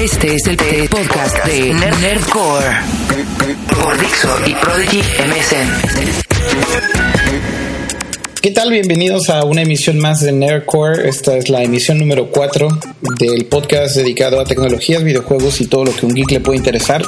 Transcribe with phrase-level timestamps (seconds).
[0.00, 0.56] Este es el
[0.88, 2.64] podcast de Nerdcore
[3.68, 5.68] por Dixo y Prodigy MSN.
[8.40, 8.70] ¿Qué tal?
[8.70, 11.06] Bienvenidos a una emisión más de Nerdcore.
[11.06, 12.78] Esta es la emisión número 4
[13.18, 17.02] del podcast dedicado a tecnologías, videojuegos y todo lo que un geek le puede interesar.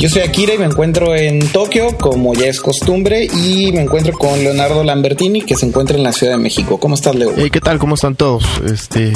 [0.00, 4.14] Yo soy Akira y me encuentro en Tokio, como ya es costumbre, y me encuentro
[4.14, 6.80] con Leonardo Lambertini, que se encuentra en la Ciudad de México.
[6.80, 7.34] ¿Cómo estás, Leo?
[7.34, 7.78] ¿Qué tal?
[7.78, 8.42] ¿Cómo están todos?
[8.64, 9.12] Este,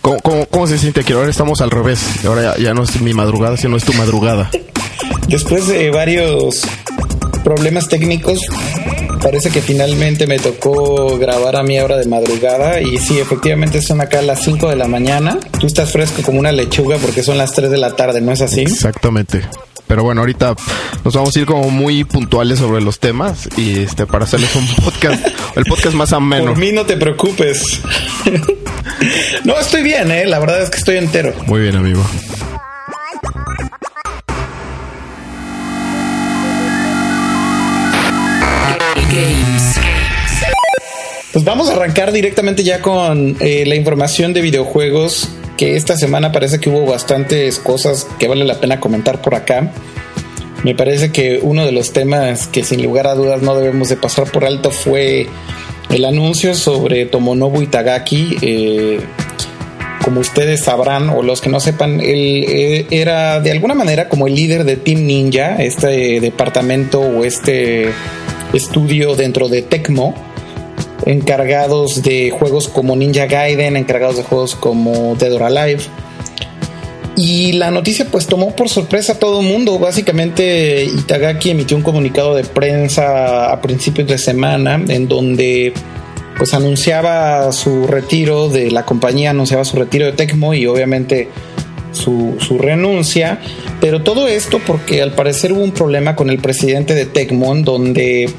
[0.00, 1.12] ¿cómo, se siente aquí?
[1.12, 2.24] Ahora estamos al revés.
[2.24, 4.48] Ahora ya, no es mi madrugada, sino es tu madrugada.
[5.26, 6.62] Después de varios
[7.42, 8.42] problemas técnicos,
[9.20, 14.00] parece que finalmente me tocó grabar a mi hora de madrugada y sí, efectivamente son
[14.00, 15.40] acá las 5 de la mañana.
[15.58, 18.40] Tú estás fresco como una lechuga porque son las 3 de la tarde, ¿no es
[18.40, 18.60] así?
[18.60, 19.42] Exactamente.
[19.92, 20.54] Pero bueno, ahorita
[21.04, 24.66] nos vamos a ir como muy puntuales sobre los temas y este para hacerles un
[24.82, 25.22] podcast,
[25.54, 26.46] el podcast más ameno.
[26.46, 27.82] Por mí no te preocupes.
[29.44, 31.34] no, estoy bien, eh, la verdad es que estoy entero.
[31.46, 32.02] Muy bien, amigo.
[41.34, 46.32] Pues vamos a arrancar directamente ya con eh, la información de videojuegos que esta semana
[46.32, 49.72] parece que hubo bastantes cosas que vale la pena comentar por acá.
[50.64, 53.96] Me parece que uno de los temas que sin lugar a dudas no debemos de
[53.96, 55.26] pasar por alto fue
[55.90, 58.36] el anuncio sobre Tomonobu Itagaki.
[58.42, 59.00] Eh,
[60.04, 64.26] como ustedes sabrán o los que no sepan, él eh, era de alguna manera como
[64.26, 67.90] el líder de Team Ninja, este departamento o este
[68.52, 70.31] estudio dentro de Tecmo
[71.06, 75.82] encargados de juegos como Ninja Gaiden, encargados de juegos como Dead or Alive.
[77.14, 79.78] Y la noticia pues tomó por sorpresa a todo el mundo.
[79.78, 85.74] Básicamente Itagaki emitió un comunicado de prensa a principios de semana en donde
[86.38, 91.28] pues anunciaba su retiro de la compañía, anunciaba su retiro de Tecmo y obviamente
[91.92, 93.38] su, su, renuncia.
[93.80, 98.30] Pero todo esto porque al parecer hubo un problema con el presidente de Tecmo donde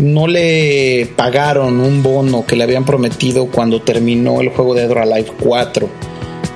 [0.00, 5.04] no le pagaron un bono que le habían prometido cuando terminó el juego de Dead
[5.04, 5.88] Life 4.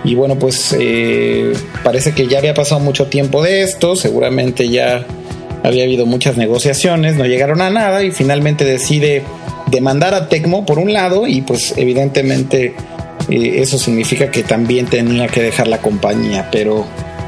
[0.05, 1.53] Y bueno, pues eh,
[1.83, 5.07] parece que ya había pasado mucho tiempo de esto, seguramente ya
[5.63, 9.23] había habido muchas negociaciones, no llegaron a nada y finalmente decide
[9.71, 12.75] demandar a Tecmo por un lado y pues evidentemente
[13.31, 16.85] eh, eso significa que también tenía que dejar la compañía, pero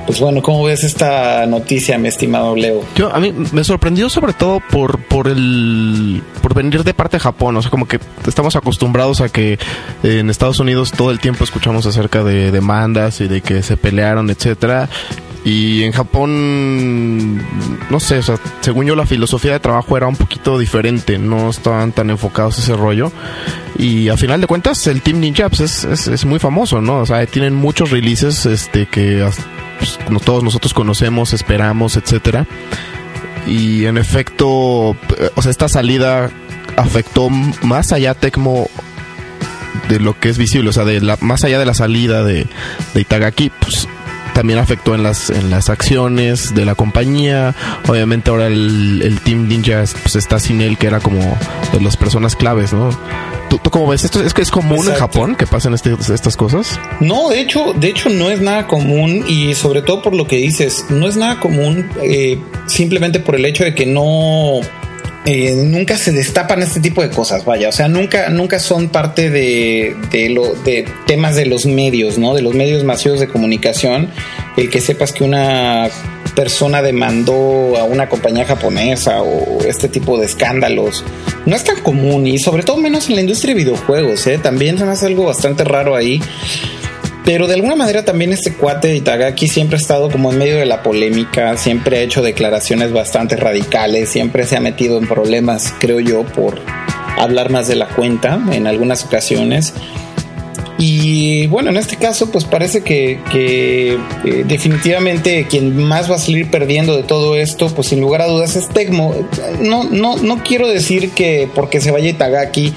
[0.06, 2.82] pues bueno, ¿cómo ves esta noticia, mi estimado Leo?
[2.94, 7.20] Yo, a mí me sorprendió sobre todo por, por el, por venir de parte de
[7.20, 7.56] Japón.
[7.56, 9.58] O sea, como que estamos acostumbrados a que
[10.02, 14.30] en Estados Unidos todo el tiempo escuchamos acerca de demandas y de que se pelearon,
[14.30, 14.88] etcétera.
[15.44, 17.40] Y en Japón,
[17.88, 21.50] no sé, o sea, según yo la filosofía de trabajo era un poquito diferente, no
[21.50, 23.12] estaban tan enfocados ese rollo.
[23.78, 26.98] Y a final de cuentas, el Team Ninja pues, es, es, es, muy famoso, ¿no?
[26.98, 29.22] O sea, tienen muchos releases este, que
[29.78, 32.46] pues, todos nosotros conocemos, esperamos, etcétera.
[33.46, 36.30] Y en efecto, o sea, esta salida
[36.76, 38.68] afectó más allá Tecmo
[39.88, 42.46] de lo que es visible, o sea, de la, más allá de la salida de,
[42.94, 43.88] de Itagaki, pues
[44.36, 47.54] también afectó en las en las acciones de la compañía.
[47.88, 51.20] Obviamente ahora el, el Team Ninja pues está sin él, que era como
[51.72, 52.90] de las personas claves, ¿no?
[53.48, 54.04] ¿Tú, cómo ves?
[54.04, 56.78] ¿Esto es que es común en Japón que pasen este, estas cosas?
[57.00, 60.36] No, de hecho, de hecho no es nada común y sobre todo por lo que
[60.36, 64.60] dices, no es nada común eh, simplemente por el hecho de que no
[65.26, 69.28] eh, nunca se destapan este tipo de cosas, vaya, o sea, nunca, nunca son parte
[69.28, 72.32] de, de, temas de los medios, ¿no?
[72.32, 74.08] De los medios masivos de comunicación,
[74.56, 75.88] el que sepas que una
[76.36, 81.04] persona demandó a una compañía japonesa o este tipo de escándalos.
[81.44, 84.38] No es tan común y sobre todo menos en la industria de videojuegos, ¿eh?
[84.38, 86.20] También se hace algo bastante raro ahí.
[87.26, 90.64] Pero de alguna manera también este cuate Itagaki siempre ha estado como en medio de
[90.64, 95.98] la polémica, siempre ha hecho declaraciones bastante radicales, siempre se ha metido en problemas, creo
[95.98, 96.60] yo, por
[97.18, 99.74] hablar más de la cuenta en algunas ocasiones.
[100.78, 103.98] Y bueno, en este caso, pues parece que, eh,
[104.46, 108.54] definitivamente quien más va a salir perdiendo de todo esto, pues sin lugar a dudas
[108.54, 109.16] es Tecmo.
[109.60, 112.72] No, no, no quiero decir que porque se vaya Itagaki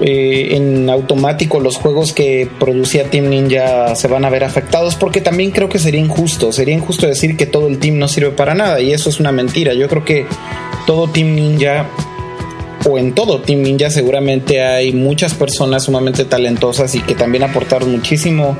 [0.00, 5.20] eh, en automático los juegos que producía Team Ninja se van a ver afectados, porque
[5.20, 6.52] también creo que sería injusto.
[6.52, 9.32] Sería injusto decir que todo el team no sirve para nada, y eso es una
[9.32, 9.74] mentira.
[9.74, 10.26] Yo creo que
[10.86, 11.88] todo Team Ninja
[12.88, 17.90] o en todo Team Ninja seguramente hay muchas personas sumamente talentosas y que también aportaron
[17.90, 18.56] muchísimo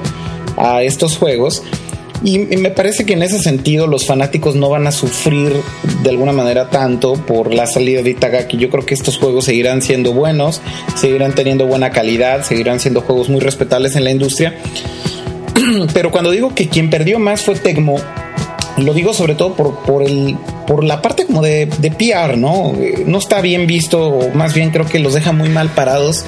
[0.56, 1.62] a estos juegos.
[2.25, 5.53] Y me parece que en ese sentido los fanáticos no van a sufrir
[6.03, 8.56] de alguna manera tanto por la salida de Itagaki.
[8.56, 10.61] Yo creo que estos juegos seguirán siendo buenos,
[10.97, 14.59] seguirán teniendo buena calidad, seguirán siendo juegos muy respetables en la industria.
[15.94, 17.97] pero cuando digo que quien perdió más fue Tecmo,
[18.79, 20.37] lo digo sobre todo por, por, el,
[20.67, 22.75] por la parte como de, de PR, ¿no?
[23.06, 26.25] No está bien visto, o más bien creo que los deja muy mal parados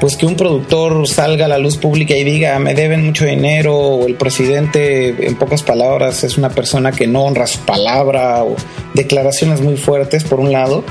[0.00, 3.76] pues que un productor salga a la luz pública y diga me deben mucho dinero
[3.76, 8.56] o el presidente en pocas palabras es una persona que no honra su palabra o
[8.94, 10.84] declaraciones muy fuertes por un lado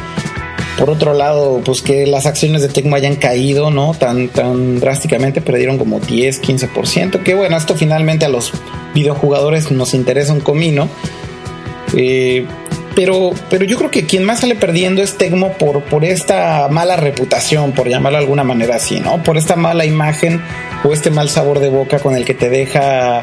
[0.77, 3.95] por otro lado, pues que las acciones de Tecmo hayan caído, ¿no?
[3.95, 7.24] Tan, tan drásticamente, perdieron como 10, 15%.
[7.24, 8.51] Que bueno, esto finalmente a los
[8.94, 10.88] videojugadores nos interesa un comino.
[11.95, 12.45] Eh,
[12.97, 16.95] pero, pero yo creo que quien más sale perdiendo es Tecmo por, por esta mala
[16.95, 19.21] reputación, por llamarlo de alguna manera así, ¿no?
[19.21, 20.41] Por esta mala imagen
[20.83, 23.21] o este mal sabor de boca con el que te deja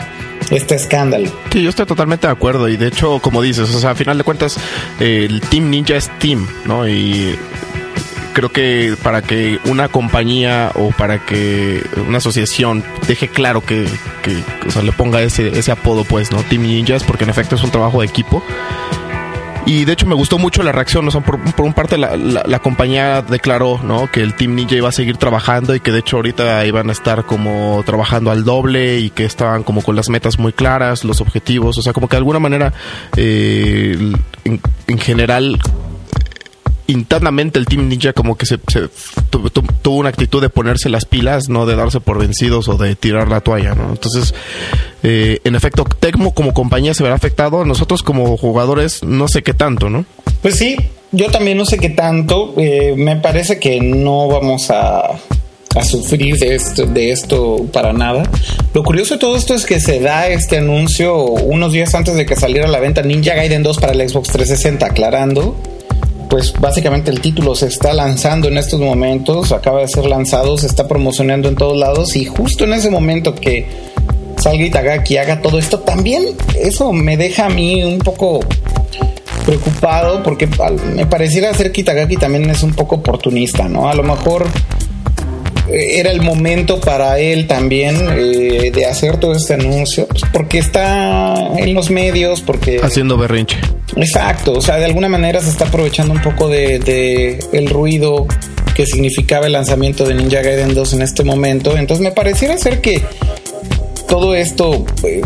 [0.52, 1.28] este escándalo.
[1.52, 4.16] Sí, yo estoy totalmente de acuerdo y de hecho, como dices, o sea, a final
[4.16, 4.58] de cuentas,
[5.00, 6.88] el Team Ninja es Team, ¿no?
[6.88, 7.36] Y
[8.32, 13.86] creo que para que una compañía o para que una asociación deje claro que,
[14.22, 16.44] que o sea, le ponga ese, ese apodo, pues, ¿no?
[16.44, 18.40] Team Ninja es porque en efecto es un trabajo de equipo.
[19.66, 22.16] Y de hecho me gustó mucho la reacción, o sea, por, por un parte la,
[22.16, 24.10] la, compañía declaró, ¿no?
[24.10, 26.92] Que el Team Ninja iba a seguir trabajando y que de hecho ahorita iban a
[26.92, 31.22] estar como trabajando al doble y que estaban como con las metas muy claras, los
[31.22, 32.74] objetivos, o sea, como que de alguna manera
[33.16, 34.12] eh,
[34.44, 35.58] en, en general
[36.86, 41.66] internamente el Team Ninja como que se, tuvo una actitud de ponerse las pilas, no
[41.66, 43.90] de darse por vencidos o de tirar la toalla, ¿no?
[43.90, 44.34] Entonces,
[45.04, 49.52] eh, en efecto, Tecmo como compañía se verá afectado, nosotros como jugadores no sé qué
[49.52, 50.06] tanto, ¿no?
[50.40, 50.76] Pues sí,
[51.12, 55.10] yo también no sé qué tanto, eh, me parece que no vamos a,
[55.74, 58.22] a sufrir de esto, de esto para nada.
[58.72, 62.24] Lo curioso de todo esto es que se da este anuncio unos días antes de
[62.24, 65.54] que saliera a la venta Ninja Gaiden 2 para el Xbox 360, aclarando
[66.30, 70.66] pues básicamente el título se está lanzando en estos momentos, acaba de ser lanzado, se
[70.66, 73.68] está promocionando en todos lados y justo en ese momento que
[74.38, 76.24] salga Itagaki y haga todo esto, también
[76.58, 78.40] eso me deja a mí un poco
[79.44, 80.48] preocupado porque
[80.94, 83.88] me pareciera ser que Itagaki también es un poco oportunista, ¿no?
[83.88, 84.46] A lo mejor
[85.68, 90.58] eh, era el momento para él también eh, de hacer todo este anuncio, pues, porque
[90.58, 92.80] está en los medios, porque...
[92.82, 93.56] Haciendo berrinche.
[93.96, 98.26] Exacto, o sea, de alguna manera se está aprovechando un poco de, el ruido
[98.74, 101.76] que significaba el lanzamiento de Ninja Gaiden 2 en este momento.
[101.76, 103.02] Entonces me pareciera ser que
[104.14, 105.22] todo esto eh,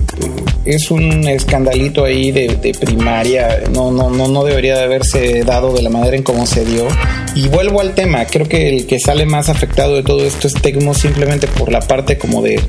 [0.65, 3.65] es un escandalito ahí de, primaria.
[3.71, 6.89] No, no, no, no debería de haberse dado de la manera en cómo se dio.
[7.35, 8.25] Y vuelvo al tema.
[8.25, 11.81] Creo que el que sale más afectado de todo esto es Tecmo simplemente por la
[11.81, 12.63] parte como de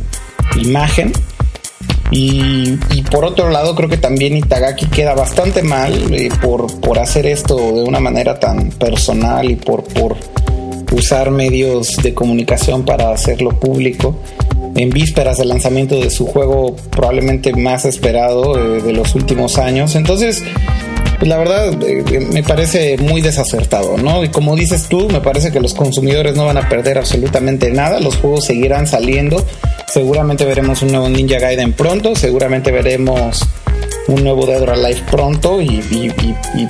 [0.61, 1.13] imagen
[2.11, 2.75] y,
[3.09, 7.55] por otro lado, creo que también Itagaki queda bastante mal eh, por, por hacer esto
[7.55, 10.17] de una manera tan personal y por, por
[10.91, 14.17] usar medios de comunicación para hacerlo público
[14.75, 19.95] en vísperas del lanzamiento de su juego probablemente más esperado eh, de los últimos años.
[19.95, 20.43] Entonces,
[21.19, 24.23] pues la verdad eh, me parece muy desacertado, ¿no?
[24.23, 27.99] Y como dices tú, me parece que los consumidores no van a perder absolutamente nada,
[27.99, 29.45] los juegos seguirán saliendo,
[29.87, 33.45] seguramente veremos un nuevo Ninja Gaiden pronto, seguramente veremos
[34.07, 35.81] un nuevo Dead or Alive pronto y,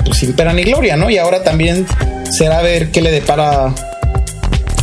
[0.03, 1.11] pues sin pena ni gloria, ¿no?
[1.11, 1.85] Y ahora también
[2.31, 3.73] será ver qué le depara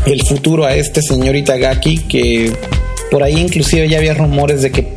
[0.06, 2.52] el futuro a este señor Itagaki que
[3.10, 4.96] por ahí inclusive ya había rumores de que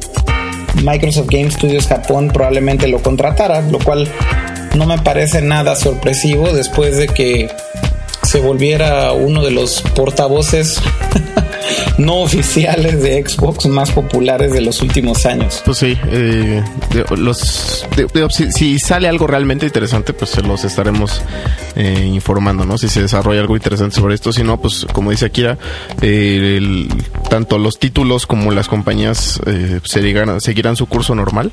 [0.83, 4.07] Microsoft Game Studios Japón probablemente lo contratara, lo cual
[4.75, 7.49] no me parece nada sorpresivo después de que
[8.23, 10.81] se volviera uno de los portavoces
[11.97, 15.61] no oficiales de Xbox más populares de los últimos años.
[15.66, 16.64] Pues sí, eh,
[17.18, 17.85] los,
[18.30, 21.21] si, sale algo realmente interesante, pues se los estaremos
[21.76, 22.78] eh, informando, ¿no?
[22.78, 25.57] Si se desarrolla algo interesante sobre esto, si no, pues como dice Akira,
[26.02, 26.88] eh,
[27.30, 29.40] tanto los títulos como las compañías
[29.83, 31.52] seguirán, seguirán su curso normal.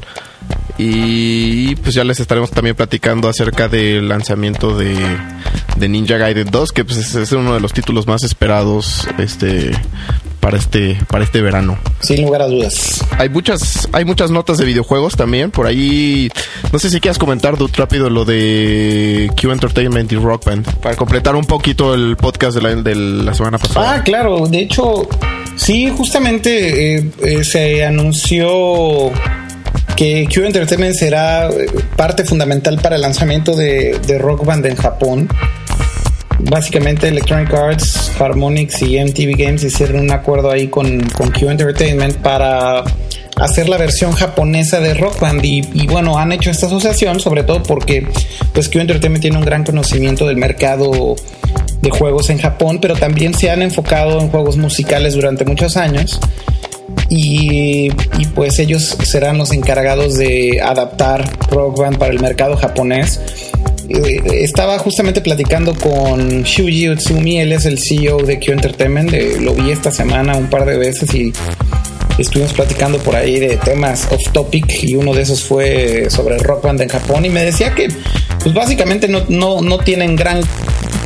[0.78, 4.94] Y pues ya les estaremos también platicando acerca del lanzamiento de,
[5.78, 9.70] de Ninja Gaiden 2, que pues es, uno de los títulos más esperados este
[10.40, 11.78] para este para este verano.
[12.00, 13.04] Sin lugar a dudas.
[13.18, 16.30] Hay muchas hay muchas notas de videojuegos también por ahí.
[16.72, 20.96] No sé si quieras comentar Dude, rápido lo de Q Entertainment y Rock Band para
[20.96, 23.96] completar un poquito el podcast de la, de la semana pasada.
[23.96, 24.46] Ah, claro.
[24.46, 25.08] De hecho,
[25.56, 29.10] sí, justamente eh, eh, se anunció
[29.96, 31.66] que Q Entertainment será eh,
[31.96, 35.28] parte fundamental para el lanzamiento de, Rock Band en Japón.
[36.38, 42.16] Básicamente Electronic Arts, Harmonix y MTV Games hicieron un acuerdo ahí con, con Q Entertainment
[42.16, 42.84] para
[43.36, 47.62] hacer la versión japonesa de Rock Band y, bueno, han hecho esta asociación sobre todo
[47.62, 48.06] porque
[48.52, 51.16] pues Q Entertainment tiene un gran conocimiento del mercado
[51.82, 56.18] de juegos en Japón, pero también se han enfocado en juegos musicales durante muchos años
[57.08, 57.90] y,
[58.34, 63.20] pues ellos serán los encargados de adaptar Rock Band para el mercado japonés.
[63.88, 69.36] Eh, estaba justamente platicando con Shuji Utsumi, él es el CEO de Q Entertainment, eh,
[69.40, 71.32] lo vi esta semana un par de veces y
[72.18, 76.62] estuvimos platicando por ahí de temas off topic y uno de esos fue sobre rock
[76.62, 77.88] band en Japón y me decía que
[78.42, 80.40] pues básicamente no, no, no tienen gran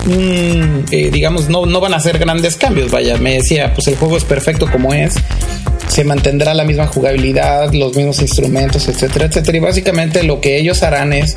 [0.08, 4.16] eh, digamos no, no van a hacer grandes cambios vaya me decía pues el juego
[4.16, 5.14] es perfecto como es
[5.88, 10.82] se mantendrá la misma jugabilidad los mismos instrumentos etcétera etcétera y básicamente lo que ellos
[10.82, 11.37] harán es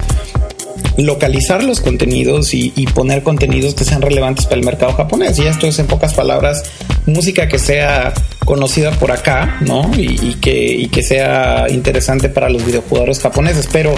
[0.98, 5.40] localizar los contenidos y, poner contenidos que sean relevantes para el mercado japonés.
[5.40, 6.64] Y esto es, en pocas palabras,
[7.06, 8.14] música que sea
[8.46, 9.90] conocida por acá, ¿no?
[9.98, 13.68] Y, que, sea interesante para los videojugadores japoneses.
[13.72, 13.94] Pero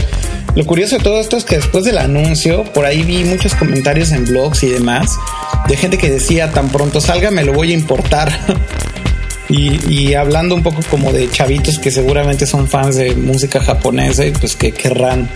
[0.56, 4.12] lo curioso de todo esto es que después del anuncio, por ahí vi muchos comentarios
[4.12, 5.18] en blogs y demás
[5.68, 8.32] de gente que decía, tan pronto salga me lo voy a importar.
[9.50, 14.56] y, hablando un poco como de chavitos que seguramente son fans de música japonesa pues
[14.56, 15.30] que querrán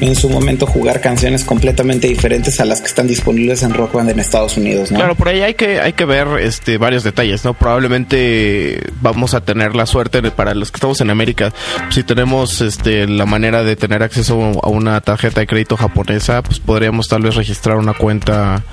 [0.00, 4.10] en su momento jugar canciones completamente diferentes a las que están disponibles en Rock Band
[4.10, 4.98] en Estados Unidos, ¿no?
[4.98, 7.54] Claro, por ahí hay que, hay que ver este, varios detalles, ¿no?
[7.54, 11.52] Probablemente vamos a tener la suerte para los que estamos en América,
[11.90, 16.58] si tenemos este, la manera de tener acceso a una tarjeta de crédito japonesa, pues
[16.58, 18.64] podríamos tal vez registrar una cuenta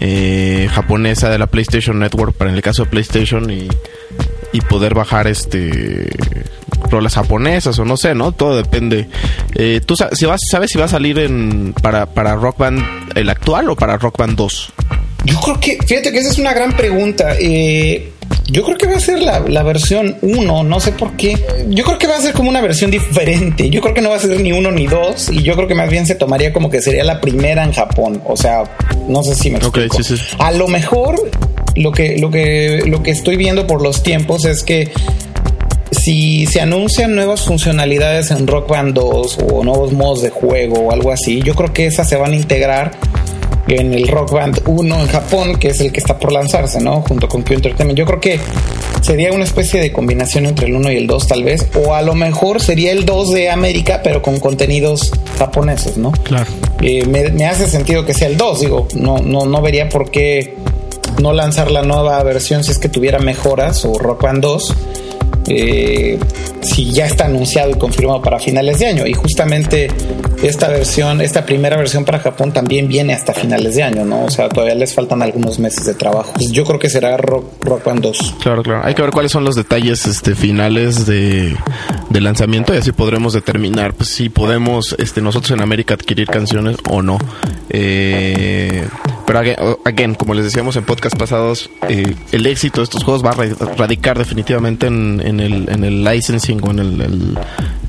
[0.00, 3.68] eh, japonesa de la PlayStation Network para en el caso de PlayStation y
[4.54, 6.08] y poder bajar este
[6.90, 8.32] rolas japonesas o no sé, ¿no?
[8.32, 9.08] Todo depende.
[9.54, 12.82] Eh, ¿Tú si vas, sabes si va a salir en para, para Rock Band
[13.14, 14.72] el actual o para Rock Band 2?
[15.24, 17.34] Yo creo que, fíjate que esa es una gran pregunta.
[17.40, 18.12] Eh,
[18.46, 21.38] yo creo que va a ser la, la, versión 1, no sé por qué.
[21.68, 23.70] Yo creo que va a ser como una versión diferente.
[23.70, 25.30] Yo creo que no va a ser ni uno ni dos.
[25.30, 28.20] Y yo creo que más bien se tomaría como que sería la primera en Japón.
[28.26, 28.64] O sea,
[29.08, 29.96] no sé si me explico.
[30.38, 31.16] A lo mejor
[31.76, 34.92] lo que, lo que, lo que estoy viendo por los tiempos es que
[35.94, 40.92] si se anuncian nuevas funcionalidades en Rock Band 2 o nuevos modos de juego o
[40.92, 42.92] algo así, yo creo que esas se van a integrar
[43.68, 47.00] en el Rock Band 1 en Japón, que es el que está por lanzarse, ¿no?
[47.02, 47.98] Junto con Q Entertainment.
[47.98, 48.38] Yo creo que
[49.00, 52.02] sería una especie de combinación entre el 1 y el 2 tal vez, o a
[52.02, 56.12] lo mejor sería el 2 de América, pero con contenidos japoneses, ¿no?
[56.12, 56.50] Claro.
[56.82, 60.10] Eh, me, me, hace sentido que sea el 2, digo, no, no, no vería por
[60.10, 60.56] qué
[61.20, 64.74] no lanzar la nueva versión si es que tuviera mejoras o Rock Band 2.
[65.48, 66.18] Eh,
[66.62, 69.06] si ya está anunciado y confirmado para finales de año.
[69.06, 69.88] Y justamente
[70.42, 74.24] esta versión, esta primera versión para Japón también viene hasta finales de año, ¿no?
[74.24, 76.32] O sea, todavía les faltan algunos meses de trabajo.
[76.34, 78.34] Pues yo creo que será Rock, Rock Band 2.
[78.42, 78.82] Claro, claro.
[78.84, 81.56] Hay que ver cuáles son los detalles este, finales de,
[82.10, 86.76] de lanzamiento y así podremos determinar pues, si podemos este, nosotros en América adquirir canciones
[86.88, 87.18] o no.
[87.70, 88.86] Eh,
[89.26, 89.40] pero,
[89.84, 93.74] again, como les decíamos en podcast pasados, eh, el éxito de estos juegos va a
[93.76, 97.38] radicar definitivamente en, el, en el licensing o en, el,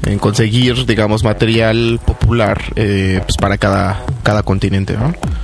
[0.05, 4.95] en conseguir, digamos, material popular eh, pues para cada, cada continente.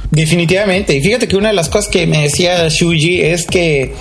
[0.10, 0.96] Definitivamente.
[0.96, 3.94] Y fíjate que una de las cosas que me decía Shuji es que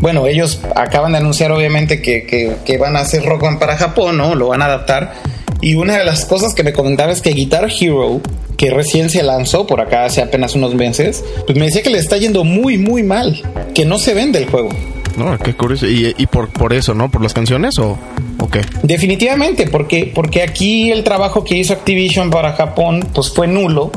[0.00, 3.76] bueno, ellos acaban de anunciar obviamente que, que, que, van a hacer Rock Band para
[3.76, 4.34] Japón, ¿no?
[4.34, 5.14] Lo van a adaptar.
[5.64, 8.20] Y una de las cosas que me comentaba es que Guitar Hero
[8.58, 11.96] que recién se lanzó por acá hace apenas unos meses, pues me decía que le
[11.96, 13.40] está yendo muy, muy mal,
[13.74, 14.68] que no se vende el juego.
[15.16, 15.86] No, qué curioso.
[15.86, 17.10] ¿Y, por, por eso, no?
[17.10, 17.96] ¿Por las canciones o,
[18.38, 18.60] o qué?
[18.82, 23.90] Definitivamente, porque, porque aquí el trabajo que hizo Activision para Japón, pues fue nulo.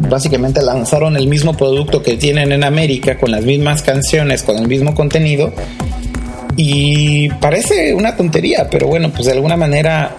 [0.00, 4.68] Básicamente lanzaron el mismo producto que tienen en América, con las mismas canciones, con el
[4.68, 5.52] mismo contenido.
[6.56, 10.14] Y parece una tontería, pero bueno, pues de alguna manera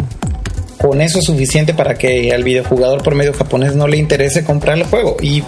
[0.85, 4.77] con eso es suficiente para que al videojugador por medio japonés no le interese comprar
[4.77, 5.17] el juego.
[5.19, 5.43] Y,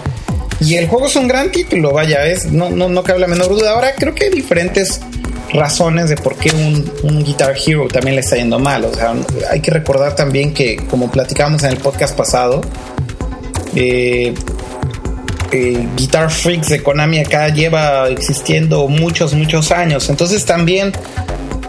[0.60, 3.50] y el juego es un gran título, vaya, es, no, no, no cabe la menor
[3.50, 3.72] duda.
[3.72, 5.00] Ahora creo que hay diferentes
[5.54, 8.86] razones de por qué un, Guitar Hero también le está yendo mal.
[8.86, 9.14] O sea,
[9.52, 12.62] hay que recordar también que, como platicamos en el podcast pasado,
[13.76, 14.34] eh,
[15.52, 20.10] eh, Guitar Freaks de Konami acá lleva existiendo muchos, muchos años.
[20.10, 20.94] Entonces también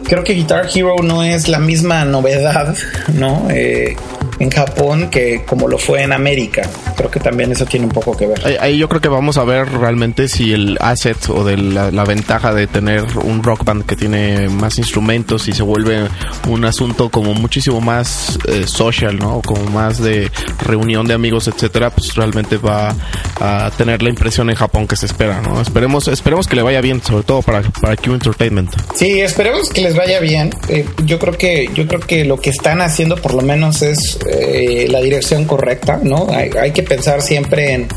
[0.08, 2.74] creo que Guitar Hero no es la misma novedad,
[3.14, 3.46] ¿no?
[3.50, 3.96] Eh,
[4.38, 6.62] en Japón que como lo fue en América.
[6.96, 8.58] Creo que también eso tiene un poco que ver.
[8.60, 12.54] Ahí, yo creo que vamos a ver realmente si el asset o de la, ventaja
[12.54, 16.08] de tener un rock band que tiene más instrumentos y se vuelve
[16.48, 19.42] un asunto como muchísimo más eh, social, ¿no?
[19.44, 20.30] Como más de
[20.64, 22.94] reunión de amigos, etcétera, pues realmente va
[23.40, 25.60] a tener la impresión en Japón que se espera, ¿no?
[25.60, 28.70] Esperemos, esperemos que le vaya bien, sobre todo para, para Q Entertainment.
[28.94, 30.50] Sí, esperemos que les vaya bien.
[30.68, 34.18] Eh, yo creo que, yo creo que lo que están haciendo por lo menos es
[34.28, 36.28] eh, la dirección correcta, ¿no?
[36.30, 37.88] Hay, que pensar siempre en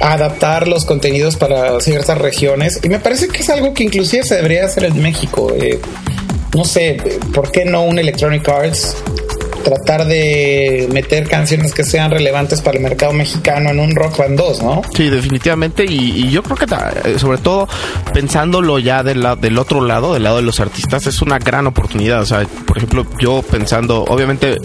[0.00, 4.36] adaptar los contenidos para ciertas regiones y me parece que es algo que inclusive se
[4.36, 5.52] debería hacer en México.
[5.54, 5.78] Eh,
[6.54, 6.96] no sé,
[7.34, 8.96] ¿por qué no un Electronic Arts
[9.62, 14.38] tratar de meter canciones que sean relevantes para el mercado mexicano en un Rock Band
[14.38, 14.82] 2, ¿no?
[14.94, 15.84] Sí, definitivamente.
[15.84, 16.66] Y, yo creo que
[17.04, 17.68] eh, sobre todo
[18.12, 19.24] pensándolo ya del,
[19.58, 22.22] otro lado, del lado de los artistas, es una gran oportunidad.
[22.22, 24.58] O sea, por ejemplo, yo pensando, obviamente,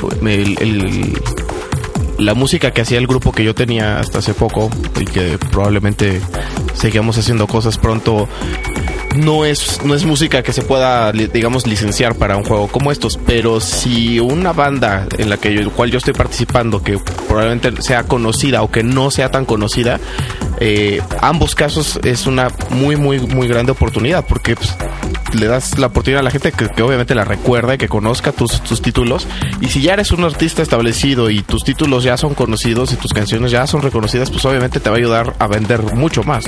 [2.17, 6.21] la música que hacía el grupo que yo tenía hasta hace poco y que probablemente
[6.73, 8.27] seguimos haciendo cosas pronto
[9.17, 13.19] no es, no es música que se pueda, digamos, licenciar para un juego como estos.
[13.25, 18.03] Pero si una banda en la que yo, cual yo estoy participando, que probablemente sea
[18.03, 19.99] conocida o que no sea tan conocida,
[20.59, 24.75] eh, ambos casos es una muy, muy, muy grande oportunidad porque pues,
[25.33, 28.61] le das la oportunidad a la gente que, obviamente la recuerda y que conozca tus,
[28.63, 29.27] tus títulos.
[29.61, 33.13] Y si ya eres un artista establecido y tus títulos ya son conocidos y tus
[33.13, 36.45] canciones ya son reconocidas, pues obviamente te va a ayudar a vender mucho más.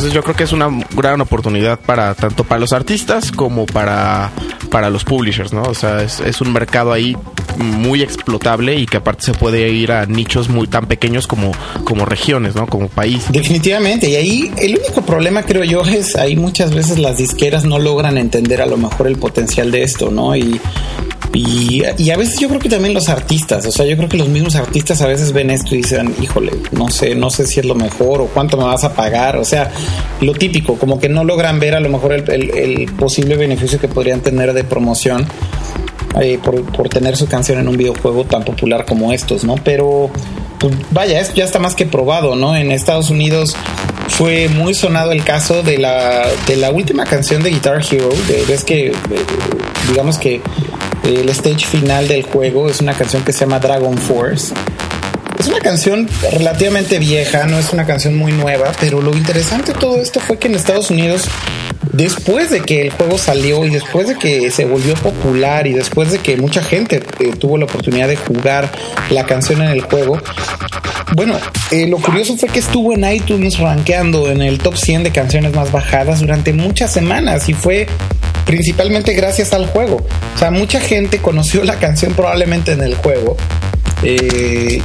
[0.00, 4.30] Entonces yo creo que es una gran oportunidad para tanto para los artistas como para,
[4.70, 5.60] para los publishers, ¿no?
[5.60, 7.14] O sea, es, un mercado ahí
[7.58, 11.52] muy explotable y que aparte se puede ir a nichos muy tan pequeños como,
[11.84, 12.66] como regiones, ¿no?
[12.66, 13.26] Como país.
[13.28, 14.08] Definitivamente.
[14.08, 18.16] Y ahí el único problema creo yo es ahí muchas veces las disqueras no logran
[18.16, 20.34] entender a lo mejor el potencial de esto, ¿no?
[20.34, 20.62] Y
[21.32, 24.28] y, a veces yo creo que también los artistas, o sea, yo creo que los
[24.28, 27.66] mismos artistas a veces ven esto y dicen, híjole, no sé, no sé si es
[27.66, 29.70] lo mejor o cuánto me vas a pagar, o sea,
[30.20, 34.20] lo típico, como que no logran ver a lo mejor el, posible beneficio que podrían
[34.20, 35.24] tener de promoción
[36.20, 39.54] eh, por, tener su canción en un videojuego tan popular como estos, ¿no?
[39.54, 40.10] Pero,
[40.58, 42.56] pues, vaya, ya está más que probado, ¿no?
[42.56, 43.54] En Estados Unidos
[44.08, 48.52] fue muy sonado el caso de la, de la última canción de Guitar Hero, de,
[48.52, 48.92] es que,
[49.88, 50.40] digamos que
[51.04, 54.54] el stage final del juego es una canción que se llama Dragon Force.
[55.38, 59.78] Es una canción relativamente vieja, no es una canción muy nueva, pero lo interesante de
[59.78, 61.28] todo esto fue que en Estados Unidos,
[61.92, 66.12] después de que el juego salió y después de que se volvió popular y después
[66.12, 68.70] de que mucha gente eh, tuvo la oportunidad de jugar
[69.08, 70.20] la canción en el juego,
[71.16, 71.38] bueno,
[71.70, 75.54] eh, lo curioso fue que estuvo en iTunes rankeando en el top 100 de canciones
[75.54, 77.88] más bajadas durante muchas semanas y fue
[78.50, 80.04] principalmente gracias al juego.
[80.34, 83.36] O sea, mucha gente conoció la canción probablemente en el juego.
[84.02, 84.82] Eh,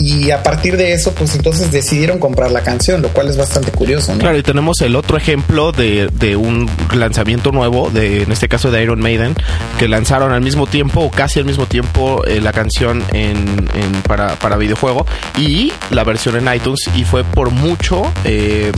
[0.00, 3.72] y, a partir de eso, pues entonces decidieron comprar la canción, lo cual es bastante
[3.72, 4.14] curioso.
[4.14, 4.20] ¿no?
[4.20, 8.70] Claro, y tenemos el otro ejemplo de, de, un lanzamiento nuevo, de, en este caso
[8.70, 9.34] de Iron Maiden,
[9.78, 13.68] que lanzaron al mismo tiempo o casi al mismo tiempo eh, la canción en,
[14.06, 15.04] para, para, videojuego
[15.36, 18.72] y la versión en iTunes y fue por mucho eh,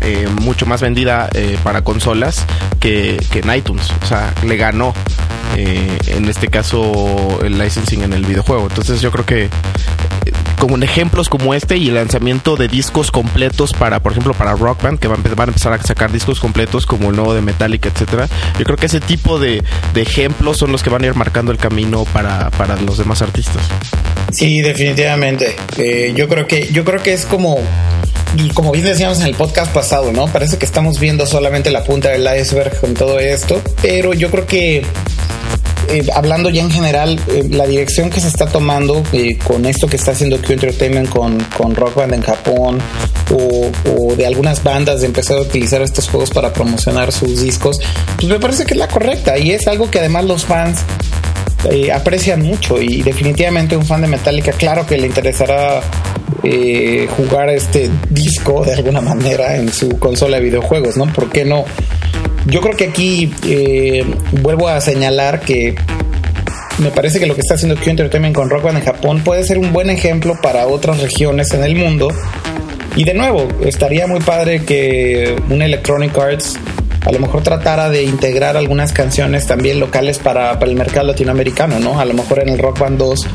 [0.00, 2.44] eh, mucho más vendida eh, para consolas
[2.80, 3.90] que, en iTunes.
[4.02, 4.94] O sea, le ganó
[5.56, 8.68] eh, en este caso el licensing en el videojuego.
[8.68, 9.48] Entonces yo creo que
[10.58, 14.54] como en ejemplos como este y el lanzamiento de discos completos para, por ejemplo, para
[14.54, 17.88] Rock Band, que van, a empezar a sacar discos completos como el nuevo de Metallica,
[17.88, 18.28] etcétera.
[18.58, 19.62] Yo creo que ese tipo de,
[19.94, 23.62] ejemplos son los que van a ir marcando el camino para, para los demás artistas.
[24.32, 25.56] Sí, definitivamente.
[26.14, 27.58] yo creo que yo creo que es como
[28.54, 30.26] como bien decíamos en el podcast pasado, ¿no?
[30.26, 34.46] Parece que estamos viendo solamente la punta del iceberg con todo esto, pero yo creo
[34.46, 34.84] que
[35.90, 39.86] eh, hablando ya en general, eh, la dirección que se está tomando eh, con esto
[39.86, 42.78] que está haciendo Q Entertainment con, con Rock Band en Japón
[43.30, 47.80] o, o, de algunas bandas de empezar a utilizar estos juegos para promocionar sus discos,
[48.16, 50.80] pues me parece que es la correcta y es algo que además los fans
[51.92, 55.82] aprecian mucho y definitivamente un fan de Metallica, claro que le interesará
[57.16, 61.12] jugar este disco de alguna manera en su consola de videojuegos, ¿no?
[61.12, 61.64] ¿Por qué no?
[62.48, 64.04] Yo creo que aquí eh,
[64.40, 65.74] vuelvo a señalar que
[66.78, 69.44] me parece que lo que está haciendo Q Entertainment con Rock Band en Japón puede
[69.44, 72.08] ser un buen ejemplo para otras regiones en el mundo.
[72.96, 76.58] Y de nuevo, estaría muy padre que un Electronic Arts
[77.04, 82.00] a lo mejor tratara de integrar algunas canciones también locales para, el mercado latinoamericano, ¿no?
[82.00, 83.26] A lo mejor en el Rock Band 2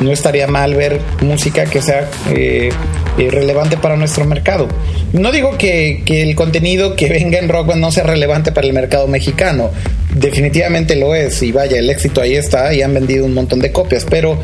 [0.00, 2.70] no estaría mal ver música que sea eh,
[3.18, 4.68] eh, relevante para nuestro mercado.
[5.12, 8.66] No digo que, que, el contenido que venga en Rock Band no sea relevante para
[8.66, 9.70] el mercado mexicano,
[10.14, 13.72] definitivamente lo es y vaya, el éxito ahí está y han vendido un montón de
[13.72, 14.38] copias, pero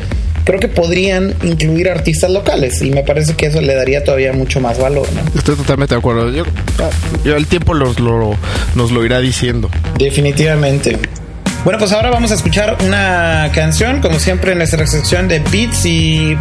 [0.45, 4.61] creo que podrían incluir artistas locales y me parece que eso le daría todavía mucho
[4.61, 5.07] más valor.
[5.35, 6.31] Estoy totalmente de acuerdo.
[6.31, 9.69] Yo, el tiempo nos lo irá diciendo.
[9.97, 10.97] Definitivamente.
[11.65, 15.83] Bueno, pues ahora vamos a escuchar una canción, como siempre en nuestra sección de beats
[15.87, 16.37] y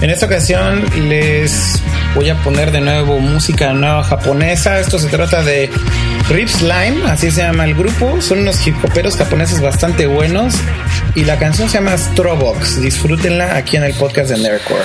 [0.00, 1.80] en esta ocasión les
[2.16, 4.80] voy a poner de nuevo música nueva japonesa.
[4.80, 5.70] Esto se trata de
[6.28, 8.20] Rip Slime, así se llama el grupo.
[8.20, 10.56] Son unos hip hoperos japoneses bastante buenos
[11.14, 12.80] y la canción se llama Strobox.
[12.80, 14.82] Disfrútenla aquí en el podcast de Nerdcore.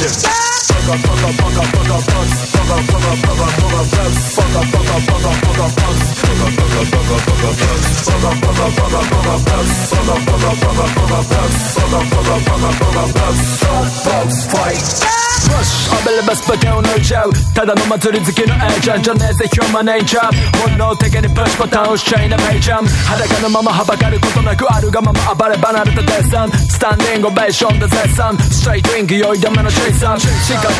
[0.00, 0.39] shift.
[17.54, 30.18] ただの祭り好きの A ちゃんじゃねえぜヒューマネイチャー本能的にプッシュボタン押しちゃいなメイちゃん裸のままはばかることなくあるがまま暴れ離れたデッサンスタンディングオベーションで絶賛ストレイトインク酔い止めのチェイサー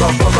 [0.00, 0.30] ラッ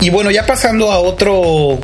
[0.00, 1.78] y bueno, ya pasando a otro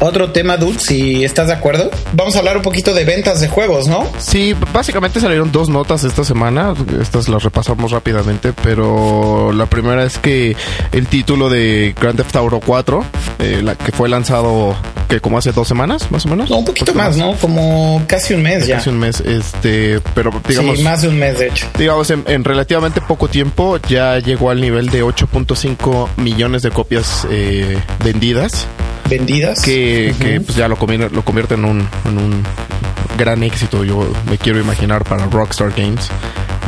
[0.00, 1.90] otro tema, dude, si estás de acuerdo.
[2.12, 4.10] Vamos a hablar un poquito de ventas de juegos, ¿no?
[4.18, 6.74] Sí, básicamente salieron dos notas esta semana.
[7.00, 10.56] Estas las repasamos rápidamente, pero la primera es que
[10.92, 13.04] el título de Grand Theft Auto 4,
[13.38, 14.76] eh, la, que fue lanzado
[15.08, 16.48] que como hace dos semanas, más o menos.
[16.48, 17.34] No, un poquito más, ¿no?
[17.34, 18.76] Como casi un mes ya.
[18.76, 20.78] Casi un mes, este, pero digamos.
[20.78, 21.66] Sí, más de un mes, de hecho.
[21.76, 27.26] Digamos, en, en relativamente poco tiempo ya llegó al nivel de 8.5 millones de copias
[27.30, 28.68] eh, vendidas.
[29.10, 29.60] Vendidas.
[29.60, 32.42] Que, que pues ya lo convierte, lo convierte en, un, en un
[33.18, 36.08] gran éxito, yo me quiero imaginar, para Rockstar Games.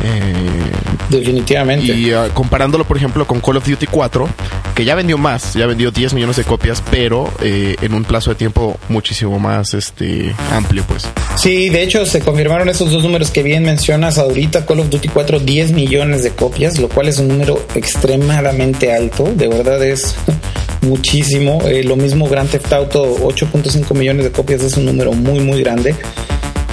[0.03, 0.71] Eh,
[1.09, 1.93] Definitivamente.
[1.93, 4.27] y uh, comparándolo, por ejemplo, con Call of Duty 4,
[4.75, 8.31] que ya vendió más, ya vendió 10 millones de copias, pero eh, en un plazo
[8.31, 11.07] de tiempo muchísimo más este amplio, pues.
[11.35, 14.65] Sí, de hecho se confirmaron esos dos números que bien mencionas ahorita.
[14.65, 19.31] Call of Duty 4, 10 millones de copias, lo cual es un número extremadamente alto.
[19.35, 20.15] De verdad es
[20.81, 21.61] muchísimo.
[21.67, 25.61] Eh, lo mismo Grand Theft Auto, 8.5 millones de copias es un número muy, muy
[25.61, 25.95] grande.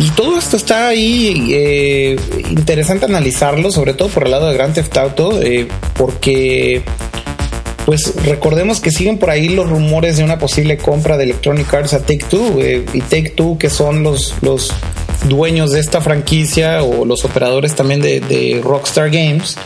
[0.01, 2.17] Y todo esto está ahí eh,
[2.49, 6.83] interesante analizarlo, sobre todo por el lado de Grand Theft Auto, eh, porque
[7.85, 11.93] pues recordemos que siguen por ahí los rumores de una posible compra de Electronic Arts
[11.93, 14.73] a Take Two eh, y Take Two que son los, los
[15.29, 19.57] dueños de esta franquicia o los operadores también de, Rockstar Games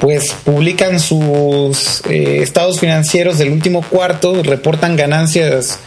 [0.00, 5.78] pues publican sus estados financieros del último cuarto, reportan ganancias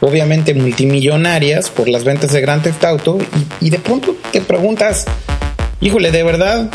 [0.00, 3.18] obviamente multimillonarias por las ventas de Grand Theft Auto
[3.60, 5.04] y, y de pronto te preguntas,
[5.80, 6.70] híjole, ¿de verdad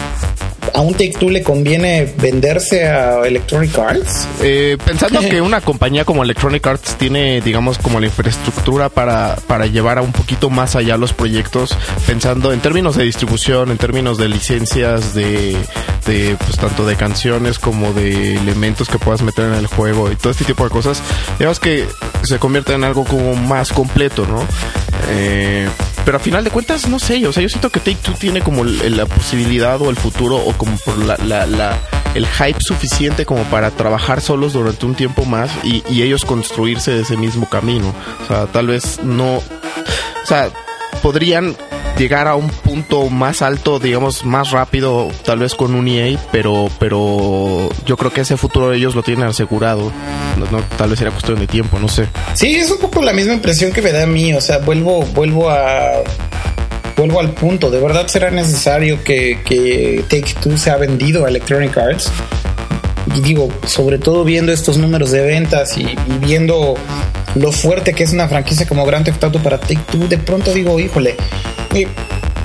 [0.73, 4.27] a un Take Two le conviene venderse a Electronic Arts?
[4.41, 9.65] Eh, pensando que una compañía como Electronic Arts tiene, digamos, como la infraestructura para, para
[9.67, 14.17] llevar a un poquito más allá los proyectos, pensando en términos de distribución, en términos
[14.17, 15.55] de licencias, de,
[16.05, 20.15] de pues tanto de canciones como de elementos que puedas meter en el juego y
[20.15, 21.01] todo este tipo de cosas,
[21.39, 21.87] digamos que
[22.23, 24.45] se convierte en algo como más completo, ¿no?
[25.09, 25.67] Eh,
[26.05, 28.41] pero a final de cuentas, no sé, o sea, yo siento que Take Two tiene
[28.41, 31.79] como la posibilidad o el futuro o como por la, la- la-
[32.13, 36.99] el hype suficiente como para trabajar solos durante un tiempo más y, y ellos construirse
[36.99, 37.91] ese mismo camino.
[38.23, 40.49] O sea, tal vez no, o sea,
[41.01, 41.55] podrían
[41.97, 46.69] llegar a un punto más alto, digamos, más rápido, tal vez con un EA, pero,
[46.79, 49.91] pero yo creo que ese futuro ellos lo tienen asegurado.
[50.77, 52.07] Tal vez era cuestión de tiempo, no sé.
[52.33, 54.33] Sí, es un poco la misma impresión que me da a mí.
[54.33, 56.03] O sea, vuelvo, vuelvo a.
[56.95, 57.71] Vuelvo al punto.
[57.71, 62.11] ¿De verdad será necesario que, Take Two sea vendido a Electronic Arts?
[63.15, 66.75] Y digo, sobre todo viendo estos números de ventas y, y viendo
[67.35, 70.53] lo fuerte que es una franquicia como Grand Theft Auto para Take Two, de pronto
[70.53, 71.15] digo, híjole.
[71.73, 71.87] Y,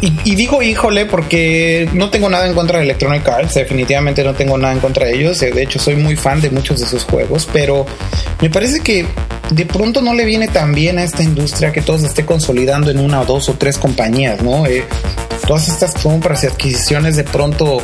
[0.01, 4.57] y, digo híjole porque no tengo nada en contra de Electronic Arts, definitivamente no tengo
[4.57, 7.49] nada en contra de ellos, de hecho soy muy fan de muchos de sus juegos,
[7.53, 7.85] pero
[8.41, 9.07] me parece que
[9.51, 12.91] de pronto no le viene tan bien a esta industria que todo se esté consolidando
[12.91, 14.67] en una o dos o tres compañías, ¿no?
[14.67, 14.85] Eh,
[15.49, 17.83] todas estas compras y adquisiciones de pronto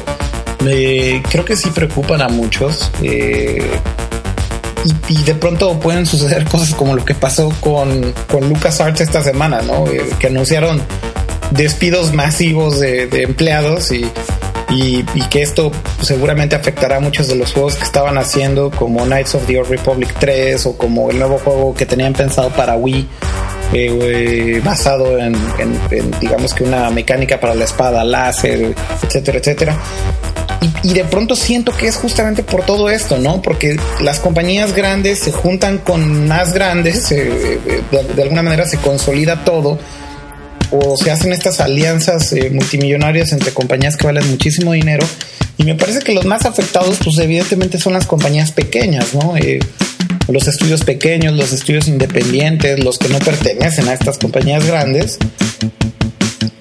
[0.66, 2.90] eh, creo que sí preocupan a muchos.
[3.02, 3.70] Eh,
[5.08, 9.62] y, de pronto pueden suceder cosas como lo que pasó con, con LucasArts esta semana,
[9.62, 9.86] ¿no?
[9.86, 10.82] Eh, que anunciaron
[11.50, 14.10] despidos masivos de, empleados y,
[14.70, 15.70] y, que esto
[16.02, 19.70] seguramente afectará a muchos de los juegos que estaban haciendo, como Knights of the Old
[19.70, 23.08] Republic 3 o como el nuevo juego que tenían pensado para Wii.
[23.72, 25.34] Eh, basado en,
[26.20, 29.76] digamos que una mecánica para la espada láser, etcétera, etcétera.
[30.82, 33.42] Y, de pronto siento que es justamente por todo esto, ¿no?
[33.42, 37.58] Porque las compañías grandes se juntan con más grandes, eh,
[37.90, 39.78] de, alguna manera se consolida todo,
[40.74, 45.06] o se hacen estas alianzas eh, multimillonarias entre compañías que valen muchísimo dinero.
[45.56, 49.36] Y me parece que los más afectados, pues evidentemente son las compañías pequeñas, ¿no?
[49.36, 49.60] Eh,
[50.28, 55.18] los estudios pequeños, los estudios independientes, los que no pertenecen a estas compañías grandes.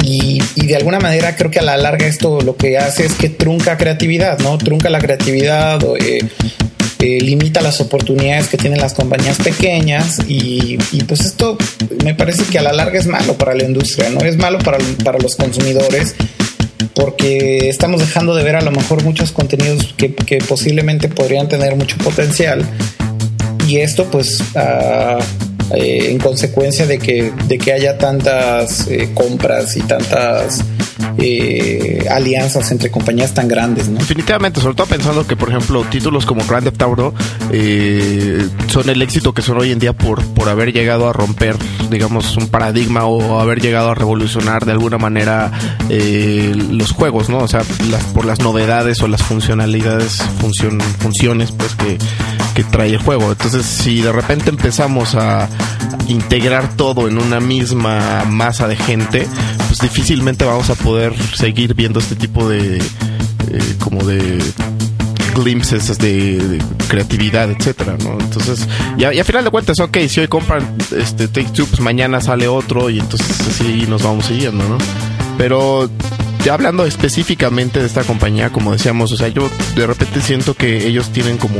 [0.05, 3.29] Y, de alguna manera creo que a la larga esto lo que hace es que
[3.29, 4.57] trunca creatividad, ¿no?
[4.57, 6.19] Trunca la creatividad, eh,
[6.99, 11.57] eh, limita las oportunidades que tienen las compañías pequeñas y, y, pues esto
[12.03, 14.21] me parece que a la larga es malo para la industria, ¿no?
[14.21, 16.15] Es malo para, para los consumidores
[16.95, 21.75] porque estamos dejando de ver a lo mejor muchos contenidos que, que posiblemente podrían tener
[21.75, 22.65] mucho potencial
[23.67, 24.41] y esto pues...
[24.55, 30.63] Uh, eh, en consecuencia de que, de que haya tantas eh, compras y tantas
[31.17, 33.87] eh, alianzas entre compañías tan grandes.
[33.89, 33.99] ¿no?
[33.99, 37.13] Definitivamente, sobre todo pensando que, por ejemplo, títulos como Grand Theft Auto
[37.51, 41.55] eh, son el éxito que son hoy en día por, por haber llegado a romper,
[41.89, 45.51] digamos, un paradigma o haber llegado a revolucionar de alguna manera
[45.89, 47.39] eh, los juegos, ¿no?
[47.39, 51.97] O sea, las, por las novedades o las funcionalidades, funcion, funciones, pues que,
[52.53, 53.31] que trae el juego.
[53.31, 55.49] Entonces, si de repente empezamos a
[56.07, 59.27] integrar todo en una misma masa de gente,
[59.67, 64.39] pues difícilmente vamos a poder seguir viendo este tipo de eh, como de
[65.33, 68.19] glimpses de, creatividad, etcétera, ¿no?
[68.19, 71.65] Entonces, y a, y a, final de cuentas, ok, si hoy compran este Take Two,
[71.65, 74.77] pues mañana sale otro y entonces así nos vamos siguiendo, ¿no?
[75.37, 75.89] Pero
[76.43, 80.85] ya hablando específicamente de esta compañía, como decíamos, o sea, yo de repente siento que
[80.85, 81.55] ellos tienen como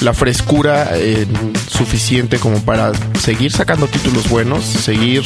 [0.00, 1.26] la frescura eh,
[1.68, 5.22] suficiente como para seguir sacando títulos buenos, seguir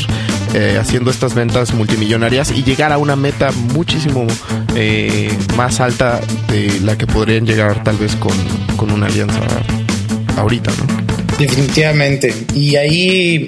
[0.55, 4.27] eh, haciendo estas ventas multimillonarias y llegar a una meta muchísimo
[4.75, 8.33] eh, más alta de la que podrían llegar tal vez con,
[8.77, 9.41] con una alianza
[10.37, 11.37] ahorita, ¿no?
[11.39, 12.35] Definitivamente.
[12.55, 13.47] Y ahí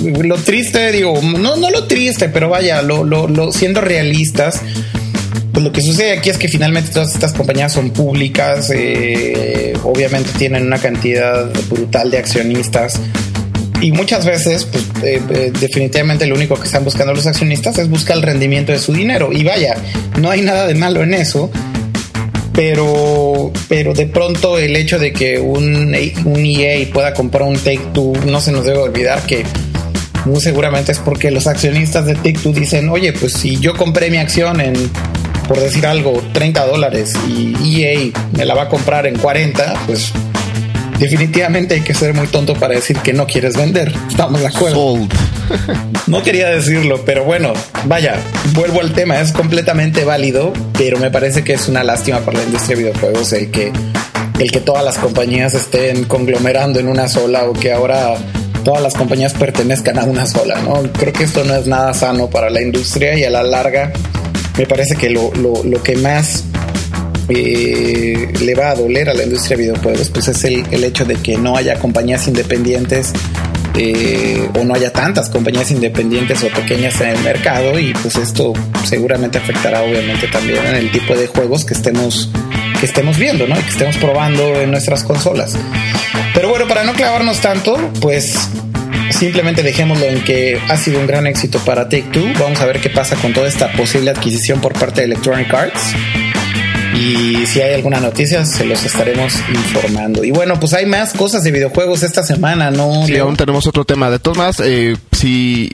[0.00, 4.62] lo triste, digo, no, no lo triste, pero vaya, lo, lo, lo, siendo realistas,
[5.58, 10.30] pues lo que sucede aquí es que finalmente todas estas compañías son públicas, eh, obviamente
[10.38, 13.00] tienen una cantidad brutal de accionistas.
[13.80, 17.90] Y muchas veces, pues eh, eh, definitivamente lo único que están buscando los accionistas es
[17.90, 19.32] buscar el rendimiento de su dinero.
[19.32, 19.74] Y vaya,
[20.20, 21.50] no hay nada de malo en eso
[22.52, 25.94] pero, pero de pronto el hecho de que un,
[26.24, 29.44] un EA pueda comprar un Take Two, no se nos debe olvidar que
[30.24, 34.10] muy seguramente es porque los accionistas de Take Two dicen, oye, pues si yo compré
[34.10, 34.74] mi acción en,
[35.48, 40.12] por decir algo, 30 dólares y EA me la va a comprar en 40, pues
[40.98, 43.92] definitivamente hay que ser muy tonto para decir que no quieres vender.
[44.08, 44.76] Estamos de acuerdo.
[44.76, 45.12] Sold.
[46.06, 47.54] no quería decirlo, pero bueno,
[47.86, 48.16] vaya,
[48.52, 52.44] vuelvo al tema, es completamente válido, pero me parece que es una lástima para la
[52.44, 53.72] industria de videojuegos el que
[54.38, 58.14] el que todas las compañías estén conglomerando en una sola o que ahora
[58.62, 60.82] todas las compañías pertenezcan a una sola, ¿no?
[60.92, 63.92] Creo que esto no es nada sano para la industria y a la larga
[64.58, 66.44] me parece que lo, lo, lo que más
[67.28, 71.04] eh, le va a doler a la industria de videojuegos, pues es el, el hecho
[71.04, 73.12] de que no haya compañías independientes
[73.76, 78.52] eh, o no haya tantas compañías independientes o pequeñas en el mercado y pues esto
[78.84, 82.28] seguramente afectará obviamente también en el tipo de juegos que estemos
[82.80, 83.54] que estemos viendo, ¿no?
[83.54, 85.56] Que estemos probando en nuestras consolas.
[86.34, 88.48] Pero bueno, para no clavarnos tanto, pues
[89.18, 92.24] simplemente dejémoslo en que ha sido un gran éxito para Take Two.
[92.38, 95.94] Vamos a ver qué pasa con toda esta posible adquisición por parte de Electronic Arts.
[96.94, 100.24] Y si hay alguna noticia, se los estaremos informando.
[100.24, 103.06] Y bueno, pues hay más cosas de videojuegos esta semana, ¿no?
[103.06, 104.10] Sí, aún tenemos otro tema.
[104.10, 105.70] De todas maneras, eh, si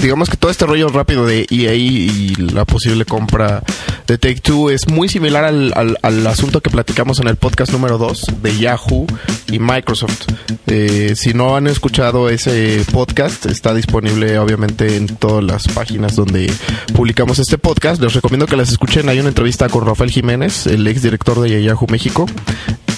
[0.00, 3.62] digamos que todo este rollo rápido de EA y la posible compra
[4.06, 7.98] de Take Two es muy similar al, al- asunto que platicamos en el podcast número
[7.98, 9.06] 2 de Yahoo
[9.50, 10.26] y Microsoft.
[10.66, 16.50] Eh, si no han escuchado ese podcast, está disponible obviamente en todas las páginas donde
[16.94, 18.00] publicamos este podcast.
[18.02, 19.08] Les recomiendo que las escuchen.
[19.08, 22.26] Hay una entrevista con Rafael Jiménez, el ex director de Yahoo México.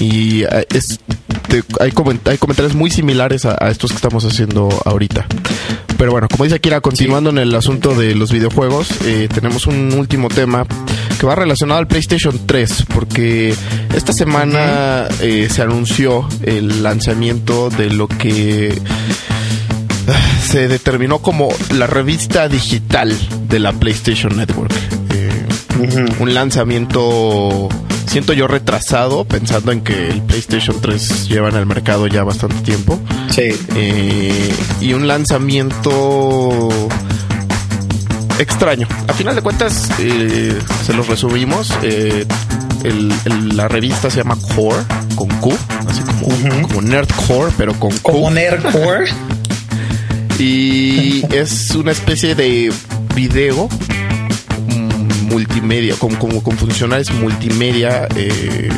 [0.00, 1.00] Y eh, es,
[1.48, 5.26] te- hay, coment- hay comentarios muy similares a, a estos que estamos haciendo ahorita.
[5.96, 9.92] Pero bueno, como dice Akira, continuando en el asunto de los videojuegos, eh, tenemos un
[9.94, 10.66] último tema
[11.20, 13.54] que va relacionado al PlayStation 3, porque
[13.94, 18.76] esta semana eh, se anunció el lanzamiento de lo que
[20.08, 20.12] ah,
[20.44, 23.16] se determinó como la revista digital
[23.48, 24.72] de la PlayStation Network.
[25.14, 25.46] Eh,
[26.18, 27.68] un lanzamiento,
[28.06, 32.56] siento yo retrasado, pensando en que el PlayStation 3 lleva en el mercado ya bastante
[32.62, 33.00] tiempo.
[33.30, 33.50] Sí.
[33.76, 36.68] Eh, y un lanzamiento
[38.38, 38.86] extraño.
[39.08, 41.72] A final de cuentas, eh, se los resumimos.
[41.82, 42.26] eh,
[42.82, 44.82] el- el- la revista se llama Core,
[45.14, 45.56] con Q,
[45.88, 46.26] así como,
[46.68, 48.12] como Nerdcore, pero con Q.
[48.12, 49.06] Como Nerdcore.
[50.38, 52.72] Y es una especie de
[53.14, 53.68] video
[55.24, 58.68] multimedia, con, como, con funcionales multimedia eh,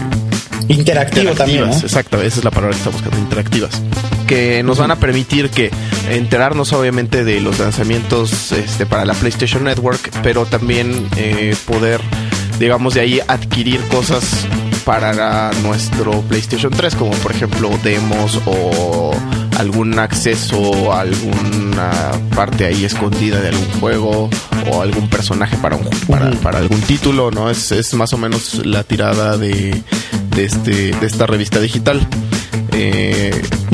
[0.68, 1.66] Interactivo también.
[1.66, 1.72] ¿no?
[1.72, 3.82] Exacto, esa es la palabra que estamos buscando, interactivas.
[4.26, 5.70] Que nos van a permitir que
[6.10, 12.00] enterarnos obviamente de los lanzamientos este, para la PlayStation Network, pero también eh, poder,
[12.58, 14.46] digamos, de ahí adquirir cosas
[14.84, 19.12] para nuestro PlayStation 3, como por ejemplo demos o
[19.58, 21.90] algún acceso a alguna
[22.34, 24.30] parte ahí escondida de algún juego
[24.70, 27.50] o algún personaje para, un, para, para algún título, ¿no?
[27.50, 29.82] Es, es más o menos la tirada de,
[30.34, 32.06] de, este, de esta revista digital.
[32.72, 33.30] Eh,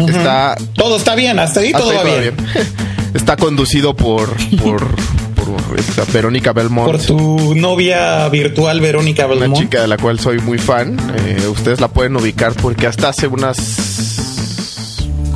[0.09, 2.37] Está Todo está bien, hasta ahí todo hasta va ahí bien.
[3.15, 4.31] Está conducido por,
[4.63, 4.87] por,
[6.13, 6.91] Verónica Belmont.
[6.93, 9.61] Por tu novia virtual Verónica una Belmont.
[9.63, 10.97] chica de la cual soy muy fan.
[11.27, 13.59] Eh, ustedes la pueden ubicar porque hasta hace unas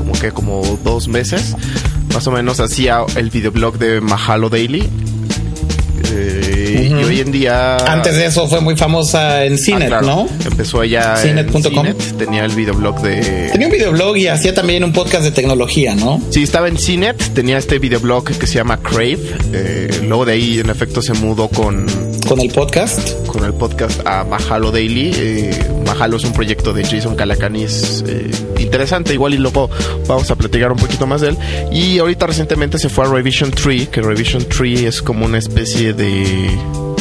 [0.07, 1.55] como que como dos meses
[2.15, 4.89] más o menos hacía el videoblog de Mahalo Daily.
[6.13, 10.07] Eh, Y hoy en día Antes de eso fue muy famosa en Ah, Cinet, claro.
[10.07, 10.29] ¿no?
[10.47, 11.57] Empezó ella Cinet.com.
[11.67, 15.33] en Cinet, tenía el videoblog de Tenía un videoblog y hacía también un podcast de
[15.33, 16.21] tecnología, ¿no?
[16.31, 19.19] Sí, estaba en Cinet, tenía este videoblog que se llama Crave.
[19.53, 21.87] eh, luego de ahí, en efecto, se mudó con,
[22.27, 23.27] Con el podcast.
[23.29, 25.13] con el podcast a Mahalo Daily.
[25.15, 29.71] Eh, Mahalo es un proyecto de Jason Calacanis eh, interesante, igual y luego
[30.09, 31.39] vamos a platicar un poquito más de él.
[31.71, 35.93] Y ahorita recientemente se fue a Revision Tree, que Revision Tree es como una especie
[35.93, 36.51] de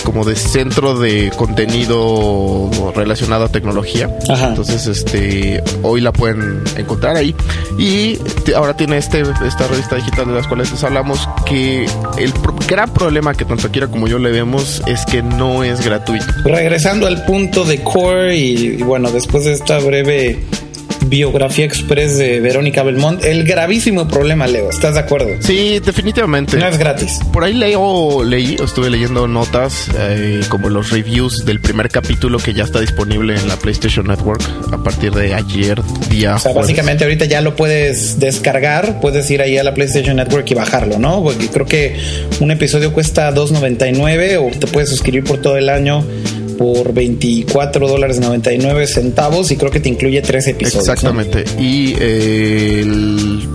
[0.05, 4.09] como de centro de contenido relacionado a tecnología.
[4.29, 4.47] Ajá.
[4.49, 7.35] Entonces, este, hoy la pueden encontrar ahí.
[7.77, 8.17] Y
[8.55, 11.85] ahora tiene este, esta revista digital de las cuales les hablamos, que
[12.17, 15.83] el pro- gran problema que tanto Akira como yo le vemos es que no es
[15.83, 16.25] gratuito.
[16.45, 20.39] Regresando al punto de Core y, y bueno, después de esta breve
[21.07, 25.29] biografía express de Verónica Belmont, el gravísimo problema, Leo, ¿estás de acuerdo?
[25.39, 26.57] Sí, definitivamente.
[26.57, 27.19] No es gratis.
[27.31, 32.53] Por ahí leo, leí, estuve leyendo notas eh, como los reviews del primer capítulo que
[32.53, 34.41] ya está disponible en la PlayStation Network
[34.71, 36.67] a partir de ayer, día O sea, jueves.
[36.67, 40.97] básicamente ahorita ya lo puedes descargar, puedes ir ahí a la PlayStation Network y bajarlo,
[40.99, 41.23] ¿no?
[41.23, 41.95] Porque creo que
[42.39, 46.03] un episodio cuesta 2.99 o te puedes suscribir por todo el año
[46.57, 50.87] por 24 dólares 99 centavos y creo que te incluye tres episodios.
[50.87, 51.43] Exactamente.
[51.59, 53.47] Y eh, el-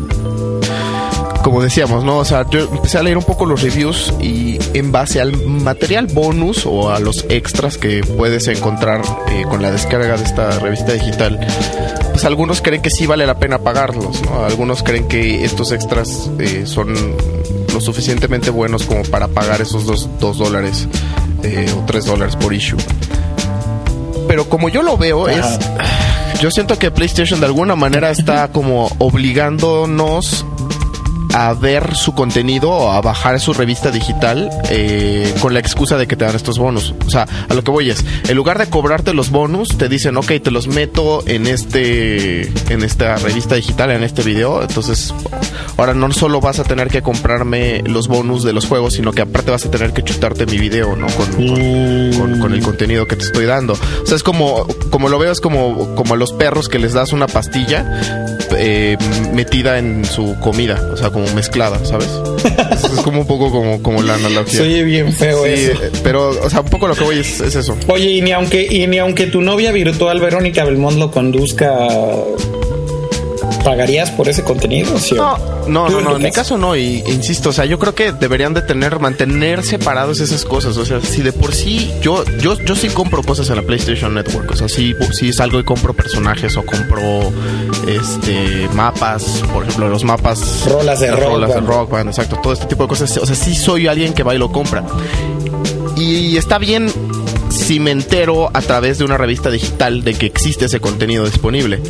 [1.42, 2.18] como decíamos, ¿no?
[2.18, 6.06] O sea, yo empecé a leer un poco los reviews y en base al material
[6.06, 10.92] bonus o a los extras que puedes encontrar eh, con la descarga de esta revista
[10.92, 11.40] digital,
[12.12, 14.44] pues algunos creen que sí vale la pena pagarlos, ¿no?
[14.44, 16.94] Algunos creen que estos extras eh, son
[17.72, 20.88] lo suficientemente buenos como para pagar esos dos, dos dólares
[21.42, 22.78] eh, o tres dólares por issue.
[24.28, 25.58] Pero como yo lo veo, es
[26.40, 30.46] yo siento que PlayStation de alguna manera está como obligándonos
[31.32, 36.06] a ver su contenido o a bajar su revista digital eh, con la excusa de
[36.06, 36.94] que te dan estos bonus.
[37.06, 40.16] O sea, a lo que voy es, en lugar de cobrarte los bonus, te dicen,
[40.16, 44.62] ok, te los meto en este, en esta revista digital, en este video.
[44.62, 45.14] Entonces,
[45.76, 49.22] ahora no solo vas a tener que comprarme los bonus de los juegos, sino que
[49.22, 51.06] aparte vas a tener que chutarte mi video, ¿no?
[51.06, 53.74] Con el contenido que te estoy dando.
[53.74, 56.92] O sea, es como, como lo veo, es como, como a los perros que les
[56.92, 57.86] das una pastilla
[58.62, 58.96] eh,
[59.32, 62.08] metida en su comida, o sea, como mezclada, ¿sabes?
[62.72, 64.62] es, es como un poco como, como la analogía.
[64.62, 65.82] Oye bien feo Sí, eso.
[65.82, 67.76] eh, pero, o sea, un poco lo que voy es, es eso.
[67.88, 71.88] Oye, y ni aunque, y ni aunque tu novia virtual Verónica Belmont lo conduzca,
[73.62, 74.98] ¿pagarías por ese contenido?
[74.98, 76.58] ¿sí No, no, ¿Tú no, en no, en mi caso?
[76.58, 80.44] no, y e insisto, o sea, yo creo que deberían de tener, mantener separados esas
[80.44, 83.62] cosas, o sea, si de por sí, yo, yo, yo sí compro cosas en la
[83.62, 87.00] PlayStation Network, o sea, sí, sí salgo y compro personajes o compro,
[87.86, 90.64] este, mapas, por ejemplo, los mapas...
[90.66, 91.60] Rolas de Rock rolas de.
[91.60, 94.34] Rock Band, exacto, todo este tipo de cosas, o sea, sí soy alguien que va
[94.34, 94.84] y lo compra.
[95.96, 96.90] Y está bien
[97.50, 101.80] si me entero a través de una revista digital de que existe ese contenido disponible.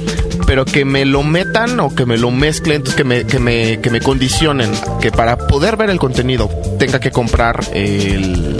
[0.50, 3.80] Pero que me lo metan o que me lo mezclen, entonces que me, que me,
[3.80, 8.56] que me condicionen que para poder ver el contenido tenga que comprar el,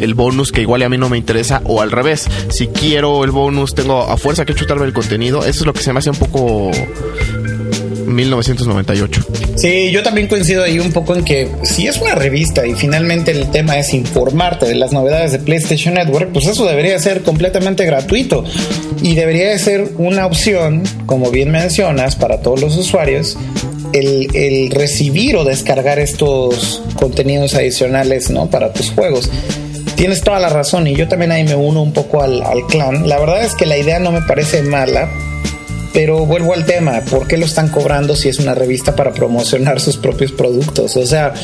[0.00, 2.26] el bonus que igual a mí no me interesa o al revés.
[2.48, 5.40] Si quiero el bonus tengo a fuerza que chutarme el contenido.
[5.40, 6.70] Eso es lo que se me hace un poco
[8.06, 9.26] 1998.
[9.56, 13.30] Sí, yo también coincido ahí un poco en que si es una revista y finalmente
[13.30, 17.84] el tema es informarte de las novedades de PlayStation Network, pues eso debería ser completamente
[17.84, 18.44] gratuito
[19.02, 23.36] y debería de ser una opción, como bien mencionas, para todos los usuarios.
[23.92, 28.48] El, el recibir o descargar estos contenidos adicionales ¿no?
[28.48, 29.28] para tus juegos.
[29.96, 33.06] Tienes toda la razón y yo también ahí me uno un poco al, al clan.
[33.06, 35.10] La verdad es que la idea no me parece mala,
[35.92, 39.80] pero vuelvo al tema, ¿por qué lo están cobrando si es una revista para promocionar
[39.80, 40.96] sus propios productos?
[40.96, 41.34] O sea,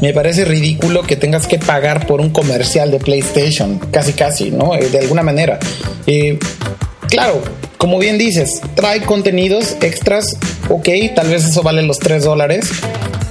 [0.00, 4.74] me parece ridículo que tengas que pagar por un comercial de PlayStation, casi casi, ¿no?
[4.74, 5.58] Eh, De alguna manera.
[6.06, 6.38] Eh,
[7.08, 7.40] claro,
[7.78, 10.36] como bien dices, trae contenidos extras,
[10.68, 12.68] ok, tal vez eso vale los 3 dólares,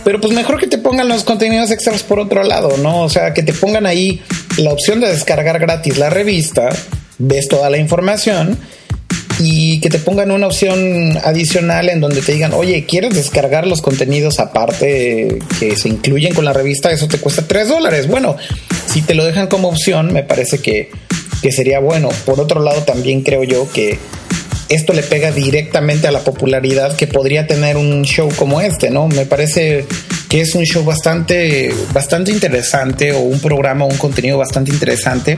[0.05, 3.01] pero pues mejor que te pongan los contenidos extras por otro lado, ¿no?
[3.01, 4.21] O sea, que te pongan ahí
[4.57, 6.69] la opción de descargar gratis la revista,
[7.17, 8.57] ves toda la información
[9.43, 13.81] y que te pongan una opción adicional en donde te digan, oye, ¿quieres descargar los
[13.81, 16.91] contenidos aparte que se incluyen con la revista?
[16.91, 18.07] Eso te cuesta 3 dólares.
[18.07, 18.37] Bueno,
[18.85, 20.89] si te lo dejan como opción, me parece que,
[21.41, 22.09] que sería bueno.
[22.25, 23.97] Por otro lado, también creo yo que
[24.69, 29.07] esto le pega directamente a la popularidad que podría tener un show como este, ¿no?
[29.07, 29.85] Me parece
[30.31, 35.37] que es un show bastante, bastante interesante o un programa, un contenido bastante interesante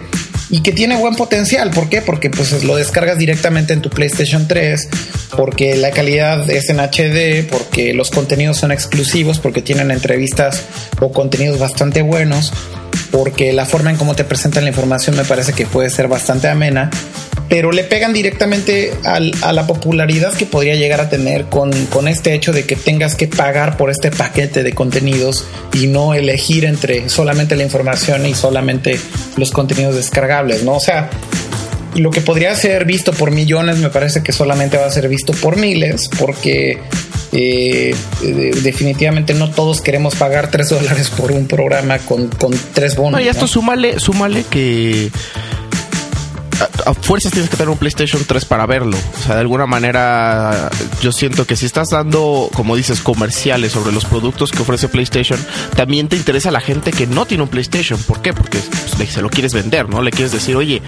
[0.51, 1.71] y que tiene buen potencial.
[1.71, 2.03] ¿Por qué?
[2.03, 4.87] Porque pues lo descargas directamente en tu PlayStation 3,
[5.35, 10.61] porque la calidad es en HD, porque los contenidos son exclusivos, porque tienen entrevistas
[11.01, 12.53] o contenidos bastante buenos,
[13.13, 16.47] porque la forma en cómo te presentan la información me parece que puede ser bastante
[16.47, 16.89] amena
[17.47, 19.19] pero le pegan directamente a
[19.53, 23.27] la popularidad que podría llegar a tener con, con, este hecho de que tengas que
[23.27, 28.99] pagar por este paquete de contenidos y no elegir entre solamente la información y solamente
[29.37, 30.73] los contenidos descargables, ¿no?
[30.73, 31.11] O sea,
[31.95, 35.33] lo que podría ser visto por millones me parece que solamente va a ser visto
[35.33, 36.79] por miles porque
[37.35, 37.95] eh,
[38.61, 43.19] definitivamente no todos queremos pagar 3 dólares por un programa con, con tres bonos.
[43.19, 43.47] No, y esto ¿no?
[43.47, 45.09] súmale, súmale que
[46.85, 48.97] a, fuerzas tienes que tener un PlayStation 3 para verlo.
[48.97, 50.69] O sea, de alguna manera
[51.01, 55.39] yo siento que si estás dando, como dices, comerciales sobre los productos que ofrece PlayStation,
[55.75, 58.01] también te interesa la gente que no tiene un PlayStation.
[58.03, 58.33] ¿Por qué?
[58.33, 58.59] Porque
[58.97, 60.01] pues, se lo quieres vender, ¿no?
[60.01, 60.81] Le quieres decir, oye,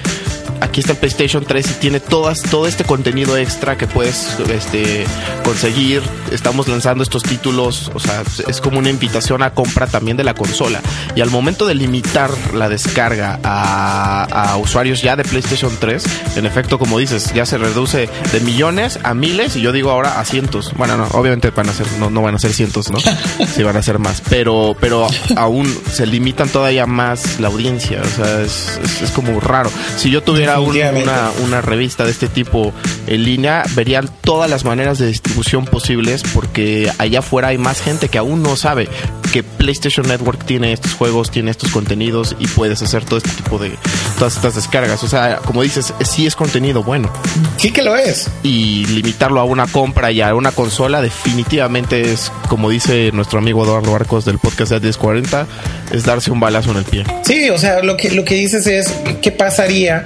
[0.62, 5.06] aquí está el PlayStation 3 y tiene todas, todo este contenido extra que puedes este,
[5.44, 6.02] conseguir.
[6.32, 10.34] Estamos lanzando estos títulos, o sea, es como una invitación a compra también de la
[10.34, 10.82] consola.
[11.16, 16.04] Y al momento de limitar la descarga a usuarios ya de PlayStation 3,
[16.36, 20.20] en efecto, como dices, ya se reduce de millones a miles y yo digo ahora
[20.20, 20.74] a cientos.
[20.76, 23.00] Bueno, no, obviamente van a ser, no, no van a ser cientos, ¿no?
[23.56, 28.24] sí van a ser más, pero, pero aún se limitan todavía más la audiencia, o
[28.24, 29.70] sea, es, es, es como raro.
[29.98, 32.74] Si yo tuviera un, una, una revista de este tipo
[33.08, 38.10] en línea, verían todas las maneras de distribución posibles porque allá afuera hay más gente
[38.10, 38.90] que aún no sabe
[39.32, 43.58] que PlayStation Network tiene estos juegos, tiene estos contenidos y puedes hacer todo este tipo
[43.58, 43.78] de
[44.18, 45.04] todas estas descargas.
[45.04, 47.12] O sea, como dices, sí es contenido bueno.
[47.58, 48.30] Sí que lo es.
[48.44, 53.64] Y limitarlo a una compra y a una consola definitivamente es, como dice nuestro amigo
[53.64, 55.48] Eduardo Arcos del podcast de 1040,
[55.92, 57.04] es darse un balazo en el pie.
[57.24, 60.06] Sí, o sea, lo que, lo que dices es, ¿qué pasaría?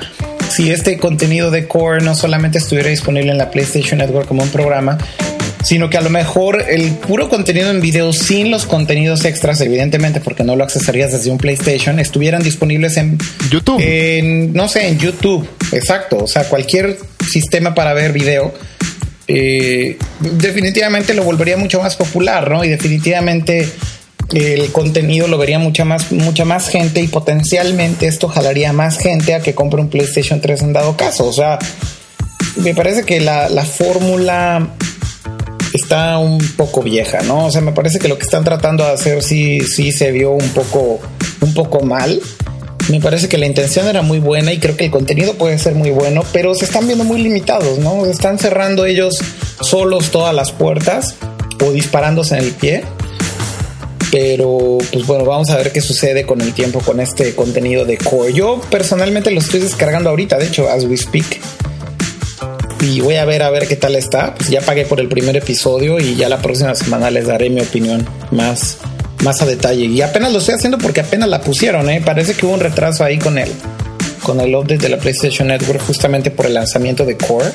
[0.49, 4.49] si este contenido de Core no solamente estuviera disponible en la PlayStation Network como un
[4.49, 4.97] programa,
[5.63, 10.21] sino que a lo mejor el puro contenido en video sin los contenidos extras, evidentemente
[10.21, 13.17] porque no lo accesarías desde un PlayStation, estuvieran disponibles en
[13.49, 13.81] YouTube.
[13.81, 16.97] En, no sé, en YouTube, exacto, o sea, cualquier
[17.29, 18.53] sistema para ver video.
[19.27, 22.63] Eh, definitivamente lo volvería mucho más popular, ¿no?
[22.63, 23.69] Y definitivamente
[24.33, 29.33] el contenido lo vería mucha más, mucha más gente y potencialmente esto jalaría más gente
[29.33, 31.27] a que compre un PlayStation 3 en dado caso.
[31.27, 31.59] O sea,
[32.57, 34.69] me parece que la, la fórmula
[35.89, 37.47] está un poco vieja, ¿no?
[37.47, 40.29] O sea, me parece que lo que están tratando de hacer sí, sí se vio
[40.29, 40.99] un poco,
[41.41, 42.21] un poco mal.
[42.89, 45.73] Me parece que la intención era muy buena y creo que el contenido puede ser
[45.73, 48.05] muy bueno, pero se están viendo muy limitados, ¿no?
[48.05, 49.17] Están cerrando ellos
[49.61, 51.15] solos todas las puertas
[51.65, 52.83] o disparándose en el pie.
[54.11, 57.97] Pero, pues bueno, vamos a ver qué sucede con el tiempo con este contenido de
[57.97, 58.31] Core.
[58.33, 61.39] Yo personalmente lo estoy descargando ahorita, de hecho, as we speak.
[62.81, 64.33] Y voy a ver a ver qué tal está.
[64.35, 67.61] Pues ya pagué por el primer episodio y ya la próxima semana les daré mi
[67.61, 68.77] opinión más,
[69.23, 69.85] más a detalle.
[69.85, 72.01] Y apenas lo estoy haciendo porque apenas la pusieron, ¿eh?
[72.03, 73.49] Parece que hubo un retraso ahí con el,
[74.23, 77.51] con el update de la PlayStation Network justamente por el lanzamiento de Core.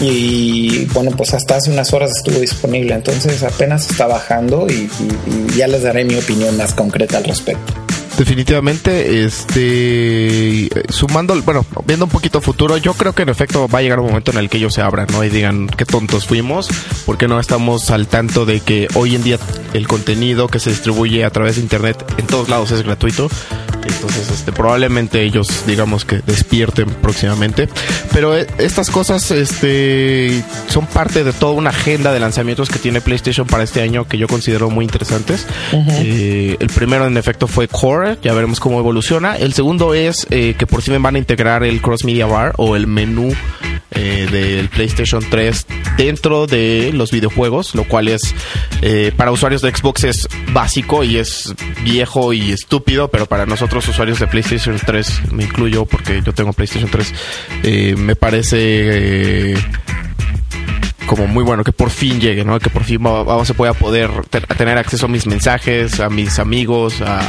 [0.00, 4.88] Y bueno, pues hasta hace unas horas estuvo disponible, entonces apenas está bajando y,
[5.56, 7.87] ya les daré mi opinión más concreta al respecto.
[8.18, 13.82] Definitivamente, este, sumando, bueno, viendo un poquito futuro, yo creo que en efecto va a
[13.82, 15.22] llegar un momento en el que ellos se abran, ¿no?
[15.22, 16.68] Y digan qué tontos fuimos,
[17.06, 19.38] porque no estamos al tanto de que hoy en día
[19.72, 23.30] el contenido que se distribuye a través de internet en todos lados es gratuito.
[23.88, 27.68] Entonces, este, probablemente ellos, digamos que despierten próximamente.
[28.12, 33.00] Pero eh, estas cosas, este, son parte de toda una agenda de lanzamientos que tiene
[33.00, 35.46] PlayStation para este año que yo considero muy interesantes.
[35.72, 38.18] Eh, el primero, en efecto, fue Core.
[38.22, 39.36] Ya veremos cómo evoluciona.
[39.36, 42.76] El segundo es eh, que por fin van a integrar el Cross Media Bar o
[42.76, 43.32] el menú
[43.90, 45.66] eh, del PlayStation 3
[45.96, 48.34] dentro de los videojuegos, lo cual es
[48.82, 53.88] eh, para usuarios de Xbox es básico y es viejo y estúpido, pero para nosotros
[53.88, 57.14] usuarios de PlayStation 3, me incluyo porque yo tengo PlayStation 3,
[57.62, 59.54] eh, me parece...
[61.08, 62.60] como muy bueno que por fin llegue, ¿no?
[62.60, 64.10] Que por fin va- vamos a poder
[64.56, 67.20] tener acceso a mis mensajes, a mis amigos, a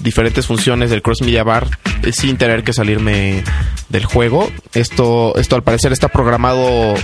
[0.00, 1.66] diferentes funciones del Cross Media Bar
[2.04, 3.42] eh, sin tener que salirme
[3.88, 4.48] del juego.
[4.72, 6.94] Esto, esto al parecer está programado,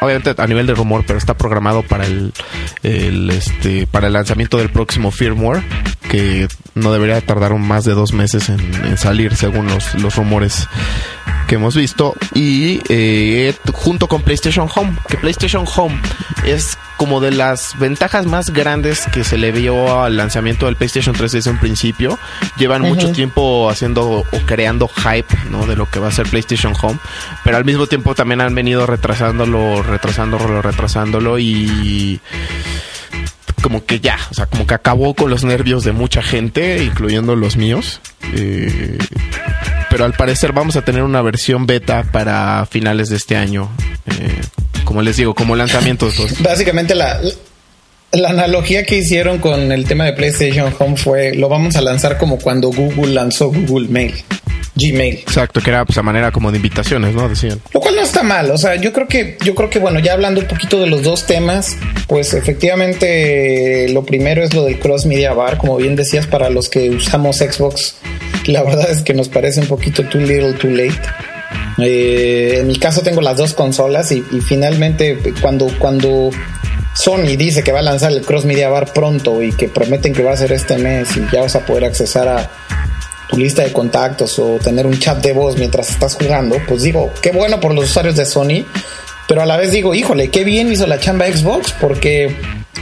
[0.00, 2.32] obviamente a nivel de rumor, pero está programado para el,
[3.30, 5.62] este, para el lanzamiento del próximo firmware,
[6.10, 10.66] que no debería tardar más de dos meses en, en salir según los, los rumores
[11.46, 16.00] que hemos visto y eh, junto con PlayStation Home que PlayStation Home
[16.44, 21.14] es como de las ventajas más grandes que se le vio al lanzamiento del PlayStation
[21.14, 22.18] 3 desde un principio
[22.58, 25.66] llevan mucho tiempo haciendo o creando hype ¿no?
[25.66, 26.98] de lo que va a ser PlayStation Home
[27.42, 32.20] pero al mismo tiempo también han venido retrasándolo retrasándolo retrasándolo y
[33.60, 37.36] como que ya, o sea, como que acabó con los nervios de mucha gente, incluyendo
[37.36, 38.00] los míos.
[38.34, 38.98] Eh,
[39.90, 43.68] pero al parecer vamos a tener una versión beta para finales de este año.
[44.06, 44.40] Eh,
[44.90, 46.14] como les digo, como lanzamientos.
[46.16, 46.42] pues.
[46.42, 47.20] Básicamente la,
[48.10, 52.18] la analogía que hicieron con el tema de PlayStation Home fue lo vamos a lanzar
[52.18, 54.14] como cuando Google lanzó Google Mail,
[54.74, 55.14] Gmail.
[55.14, 57.28] Exacto, que era pues a manera como de invitaciones, ¿no?
[57.28, 57.60] Decían.
[57.72, 60.14] Lo cual no está mal, o sea, yo creo que, yo creo que bueno, ya
[60.14, 61.76] hablando un poquito de los dos temas,
[62.08, 66.68] pues efectivamente lo primero es lo del Cross Media Bar, como bien decías, para los
[66.68, 67.94] que usamos Xbox,
[68.46, 71.00] la verdad es que nos parece un poquito too little, too late.
[71.78, 76.30] Eh, en mi caso tengo las dos consolas y, finalmente cuando, cuando
[76.94, 80.22] Sony dice que va a lanzar el Cross Media Bar pronto y que prometen que
[80.22, 82.50] va a ser este mes y ya vas a poder accesar a
[83.28, 87.12] tu lista de contactos o tener un chat de voz mientras estás jugando, pues digo,
[87.22, 88.66] qué bueno por los usuarios de Sony,
[89.28, 92.36] pero a la vez digo, híjole, qué bien hizo la chamba Xbox porque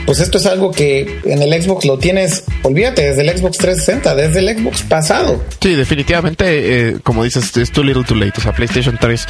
[0.05, 4.15] pues esto es algo que en el Xbox lo tienes, olvídate, desde el Xbox 360,
[4.15, 5.43] desde el Xbox pasado.
[5.61, 8.33] Sí, definitivamente, eh, como dices, es too little too late.
[8.37, 9.27] O sea, PlayStation 3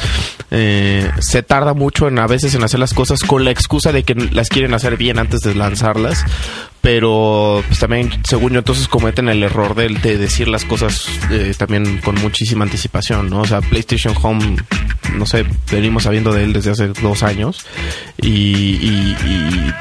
[0.50, 4.02] eh, se tarda mucho en a veces en hacer las cosas con la excusa de
[4.02, 6.24] que las quieren hacer bien antes de lanzarlas.
[6.82, 11.52] Pero pues, también, según yo, entonces cometen el error de, de decir las cosas eh,
[11.58, 13.42] también con muchísima anticipación, ¿no?
[13.42, 14.56] O sea, PlayStation Home,
[15.14, 17.66] no sé, venimos sabiendo de él desde hace dos años
[18.16, 19.72] y, y- y,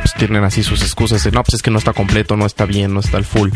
[0.00, 2.66] pues, tienen así sus excusas de no, pues es que no está completo, no está
[2.66, 3.48] bien, no está al full.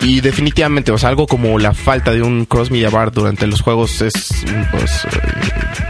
[0.00, 3.60] Y definitivamente, o sea, algo como la falta de un cross media bar durante los
[3.62, 4.12] juegos es
[4.70, 5.84] pues eh,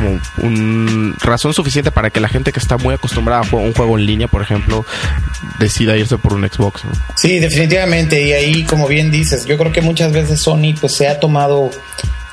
[0.00, 3.98] como un razón suficiente para que la gente que está muy acostumbrada a un juego
[3.98, 4.84] en línea, por ejemplo,
[5.58, 6.82] decida irse por un Xbox.
[7.16, 8.22] Sí, definitivamente.
[8.22, 11.70] Y ahí, como bien dices, yo creo que muchas veces Sony pues se ha tomado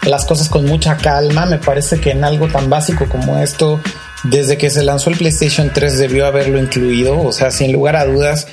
[0.03, 1.45] las cosas con mucha calma.
[1.45, 3.81] Me parece que en algo tan básico como esto,
[4.23, 7.19] desde que se lanzó el PlayStation 3 debió haberlo incluido.
[7.21, 8.47] O sea, sin lugar a dudas,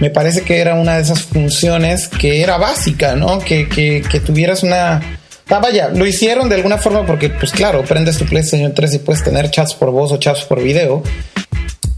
[0.00, 3.38] me parece que era una de esas funciones que era básica, ¿no?
[3.38, 5.19] Que, que tuvieras una...
[5.50, 8.98] Ah, vaya, lo hicieron de alguna forma porque, pues claro, prendes tu PlayStation 3 y
[9.00, 11.02] puedes tener chats por voz o chats por video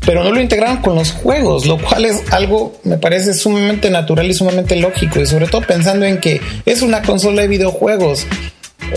[0.05, 4.29] pero no lo integraron con los juegos, lo cual es algo, me parece sumamente natural
[4.29, 8.27] y sumamente lógico, y sobre todo pensando en que es una consola de videojuegos.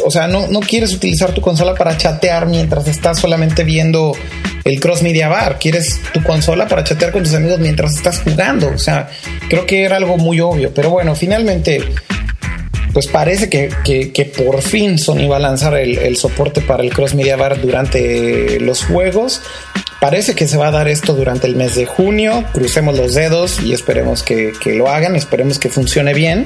[0.03, 4.13] O sea, no, no quieres utilizar tu consola para chatear mientras estás solamente viendo
[4.63, 8.71] el Cross Media Bar, quieres tu consola para chatear con tus amigos mientras estás jugando.
[8.73, 9.09] O sea,
[9.47, 10.73] creo que era algo muy obvio.
[10.73, 11.83] Pero bueno, finalmente,
[12.95, 16.93] pues parece que, que, por fin Sony va a lanzar el, el soporte para el
[16.93, 19.41] Cross Media Bar durante los juegos.
[19.99, 22.45] Parece que se va a dar esto durante el mes de junio.
[22.53, 25.17] Crucemos los dedos y esperemos que, que lo hagan.
[25.17, 26.45] Esperemos que funcione bien.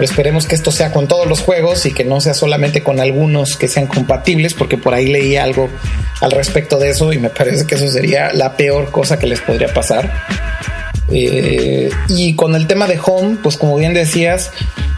[0.00, 3.56] Esperemos que esto sea con todos los juegos y que no sea solamente con algunos
[3.56, 5.70] que sean compatibles, porque por ahí leí algo
[6.20, 9.40] al respecto de eso y me parece que eso sería la peor cosa que les
[9.40, 10.12] podría pasar.
[11.10, 14.50] Eh, y con el tema de Home, pues como bien decías,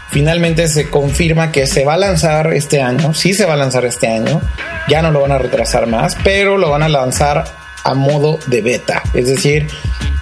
[0.09, 3.85] finalmente se confirma que se va a lanzar este año, sí se va a lanzar
[3.85, 4.41] este año,
[4.87, 7.45] ya no lo van a retrasar más, pero lo van a lanzar
[7.83, 9.67] a modo de beta, es decir,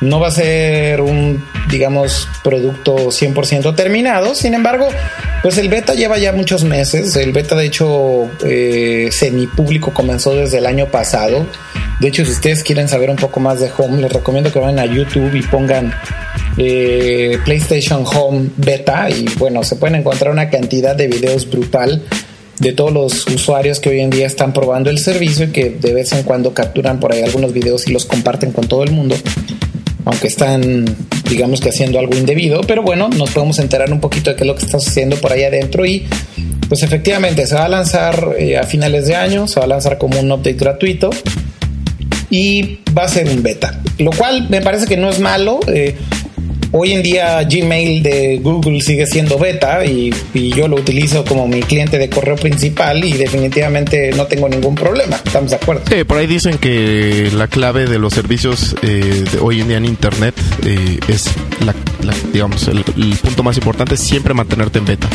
[0.01, 4.35] no va a ser un, digamos, producto 100% terminado.
[4.35, 4.89] Sin embargo,
[5.41, 7.15] pues el beta lleva ya muchos meses.
[7.15, 11.47] El beta, de hecho, eh, semipúblico comenzó desde el año pasado.
[11.99, 14.79] De hecho, si ustedes quieren saber un poco más de Home, les recomiendo que vayan
[14.79, 15.93] a YouTube y pongan
[16.57, 19.09] eh, PlayStation Home Beta.
[19.09, 22.03] Y bueno, se pueden encontrar una cantidad de videos brutal
[22.59, 25.93] de todos los usuarios que hoy en día están probando el servicio y que de
[25.93, 29.15] vez en cuando capturan por ahí algunos videos y los comparten con todo el mundo
[30.05, 30.85] aunque están,
[31.27, 34.47] digamos que haciendo algo indebido, pero bueno, nos podemos enterar un poquito de qué es
[34.47, 36.05] lo que está sucediendo por ahí adentro y
[36.69, 39.97] pues efectivamente se va a lanzar eh, a finales de año, se va a lanzar
[39.97, 41.09] como un update gratuito
[42.29, 45.59] y va a ser un beta, lo cual me parece que no es malo.
[45.67, 45.95] Eh,
[46.77, 51.61] Hoy en día Gmail de Google sigue siendo beta y, yo lo utilizo como mi
[51.61, 55.15] cliente de correo principal y definitivamente no tengo ningún problema.
[55.23, 55.83] ¿Estamos de acuerdo?
[55.87, 59.77] Sí, por ahí dicen que la clave de los servicios eh, de hoy en día
[59.77, 61.29] en Internet eh, es,
[61.65, 61.73] la,
[62.03, 62.83] la, digamos, el,
[63.21, 65.07] punto más importante siempre mantenerte en beta.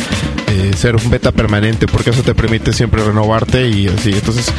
[0.51, 4.09] Eh, ser un beta permanente porque eso te permite siempre renovarte y así.
[4.09, 4.51] Entonces,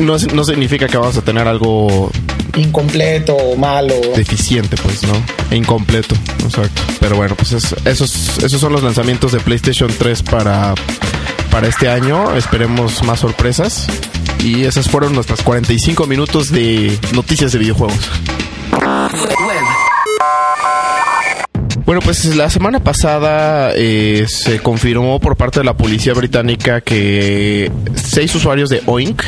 [0.00, 2.10] no, no significa que vas a tener algo
[2.56, 3.94] incompleto o malo.
[4.16, 5.14] Deficiente, pues, ¿no?
[5.50, 6.14] E incompleto,
[6.44, 6.82] exacto.
[7.00, 10.74] Pero bueno, pues es, esos, esos son los lanzamientos de PlayStation 3 para,
[11.50, 12.34] para este año.
[12.36, 13.86] Esperemos más sorpresas.
[14.42, 17.98] Y esas fueron nuestras 45 minutos de noticias de videojuegos.
[21.84, 27.70] Bueno, pues la semana pasada eh, se confirmó por parte de la policía británica que
[27.94, 29.22] seis usuarios de Oink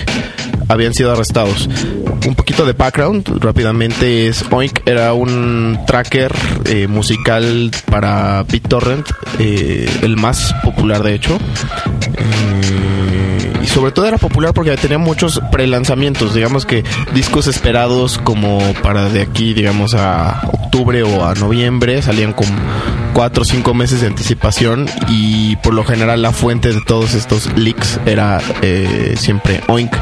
[0.69, 1.69] habían sido arrestados.
[2.27, 6.33] Un poquito de background rápidamente es Oink era un tracker
[6.67, 9.07] eh, musical para BitTorrent,
[9.39, 11.39] eh, el más popular de hecho.
[12.17, 12.93] Eh,
[13.65, 16.85] y sobre todo era popular porque tenía muchos prelanzamientos, digamos que
[17.15, 22.47] discos esperados como para de aquí, digamos a octubre o a noviembre, salían con
[23.15, 27.51] cuatro o cinco meses de anticipación y por lo general la fuente de todos estos
[27.57, 29.97] leaks era eh, siempre Oink.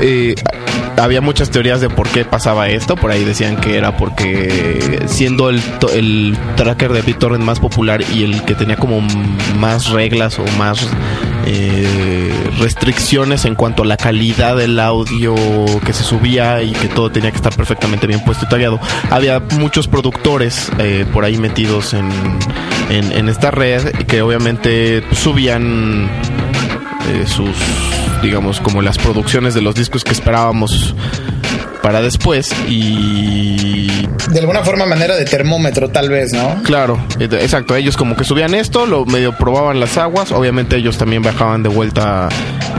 [0.00, 0.34] Eh,
[0.96, 2.96] había muchas teorías de por qué pasaba esto.
[2.96, 5.60] Por ahí decían que era porque siendo el,
[5.92, 9.00] el tracker de BitTorrent más popular y el que tenía como
[9.58, 10.88] más reglas o más
[11.46, 15.34] eh, restricciones en cuanto a la calidad del audio
[15.84, 18.80] que se subía y que todo tenía que estar perfectamente bien puesto y tallado.
[19.10, 22.10] Había muchos productores eh, por ahí metidos en,
[22.90, 26.10] en, en, esta red que obviamente subían
[27.08, 27.56] eh, sus
[28.22, 30.94] digamos, como las producciones de los discos que esperábamos
[31.82, 36.62] para después y de alguna forma manera de termómetro tal vez, ¿no?
[36.62, 41.22] Claro, exacto, ellos como que subían esto, lo medio probaban las aguas, obviamente ellos también
[41.22, 42.28] bajaban de vuelta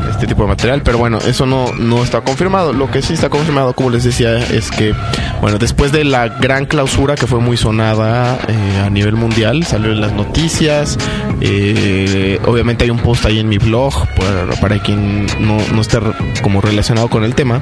[0.09, 2.73] este tipo de material, pero bueno, eso no no está confirmado.
[2.73, 4.93] Lo que sí está confirmado, como les decía, es que
[5.41, 9.91] bueno, después de la gran clausura que fue muy sonada eh, a nivel mundial, salió
[9.91, 10.97] en las noticias,
[11.41, 15.97] eh, obviamente hay un post ahí en mi blog para, para quien no, no esté
[16.43, 17.61] como relacionado con el tema.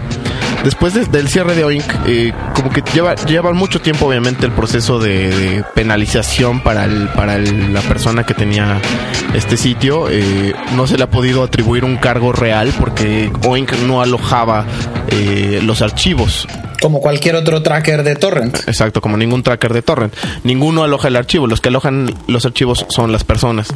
[0.63, 4.99] Después de, del cierre de Oink, eh, como que lleva, mucho tiempo, obviamente, el proceso
[4.99, 8.79] de, de penalización para, el, para el, la persona que tenía
[9.33, 10.07] este sitio.
[10.09, 14.65] Eh, no se le ha podido atribuir un cargo real porque Oink no alojaba
[15.09, 16.47] eh, los archivos
[16.81, 18.57] como cualquier otro tracker de torrent.
[18.67, 20.13] Exacto, como ningún tracker de torrent.
[20.43, 23.69] Ninguno aloja el archivo, los que alojan los archivos son las personas.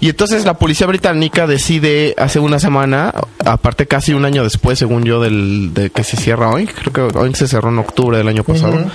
[0.00, 3.12] Y entonces la policía británica decide hace una semana,
[3.44, 7.18] aparte casi un año después, según yo, del, de que se cierra Oink, creo que
[7.18, 8.74] Oink se cerró en octubre del año pasado.
[8.74, 8.90] Uh -huh.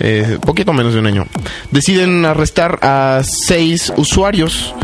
[0.00, 1.26] Eh, poquito menos de un año.
[1.70, 4.74] Deciden arrestar a seis usuarios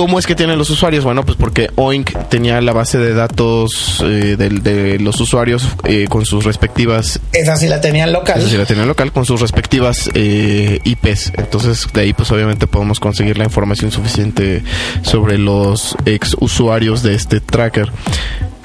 [0.00, 1.04] ¿Cómo es que tienen los usuarios?
[1.04, 6.06] Bueno, pues porque Oink tenía la base de datos eh, de, de, los usuarios eh,
[6.08, 7.20] con sus respectivas.
[7.32, 8.40] Esa sí la tenían local.
[8.40, 11.34] Esa sí la tenían local con sus respectivas eh, IPs.
[11.36, 14.62] Entonces, de ahí, pues obviamente podemos conseguir la información suficiente
[15.02, 17.92] sobre los ex usuarios de este tracker.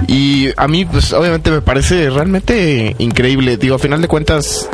[0.07, 3.57] Y a mí, pues obviamente me parece realmente increíble.
[3.57, 4.69] Digo, a final de cuentas,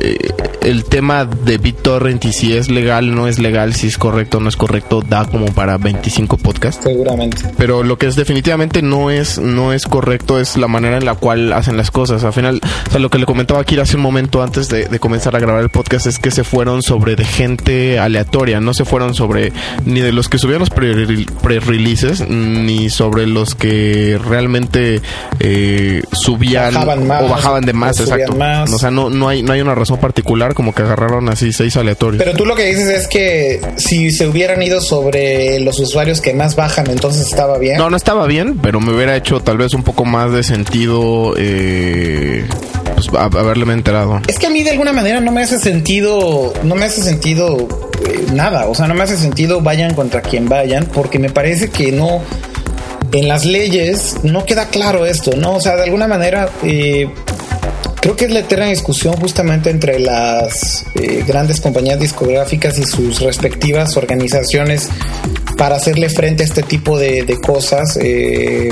[0.00, 0.16] eh,
[0.62, 4.48] el tema de BitTorrent y si es legal, no es legal, si es correcto, no
[4.50, 6.84] es correcto, da como para 25 podcasts.
[6.84, 7.42] Seguramente.
[7.56, 11.14] Pero lo que es definitivamente no es, no es correcto es la manera en la
[11.14, 12.24] cual hacen las cosas.
[12.24, 14.98] Al final, o sea, lo que le comentaba aquí hace un momento antes de, de
[14.98, 18.84] comenzar a grabar el podcast es que se fueron sobre de gente aleatoria, no se
[18.84, 19.52] fueron sobre
[19.86, 26.74] ni de los que subían los pre- pre-releases, ni sobre los que realmente eh, subían
[26.74, 28.34] Bajaban más, o bajaban de más, exacto.
[28.34, 28.72] más.
[28.72, 31.76] O sea, no, no, hay, no hay una razón particular como que agarraron así seis
[31.76, 32.22] aleatorios.
[32.22, 36.34] Pero tú lo que dices es que si se hubieran ido sobre los usuarios que
[36.34, 37.78] más bajan, entonces estaba bien.
[37.78, 41.34] No, no estaba bien, pero me hubiera hecho tal vez un poco más de sentido
[41.36, 42.44] eh,
[42.94, 44.20] pues, haberle enterado.
[44.26, 47.68] Es que a mí de alguna manera no me hace sentido, no me hace sentido
[48.06, 51.70] eh, nada, o sea, no me hace sentido vayan contra quien vayan, porque me parece
[51.70, 52.22] que no,
[53.12, 55.54] en las leyes no queda claro esto, ¿no?
[55.56, 57.08] O sea, de alguna manera eh,
[58.00, 63.20] creo que es la eterna discusión justamente entre las eh, grandes compañías discográficas y sus
[63.20, 64.88] respectivas organizaciones
[65.56, 67.98] para hacerle frente a este tipo de, cosas.
[68.00, 68.70] eh,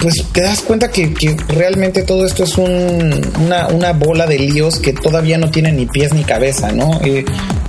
[0.00, 1.12] pues te das cuenta que,
[1.48, 6.12] realmente todo esto es un- una, bola de líos que todavía no tiene ni pies
[6.12, 7.00] ni cabeza, ¿no?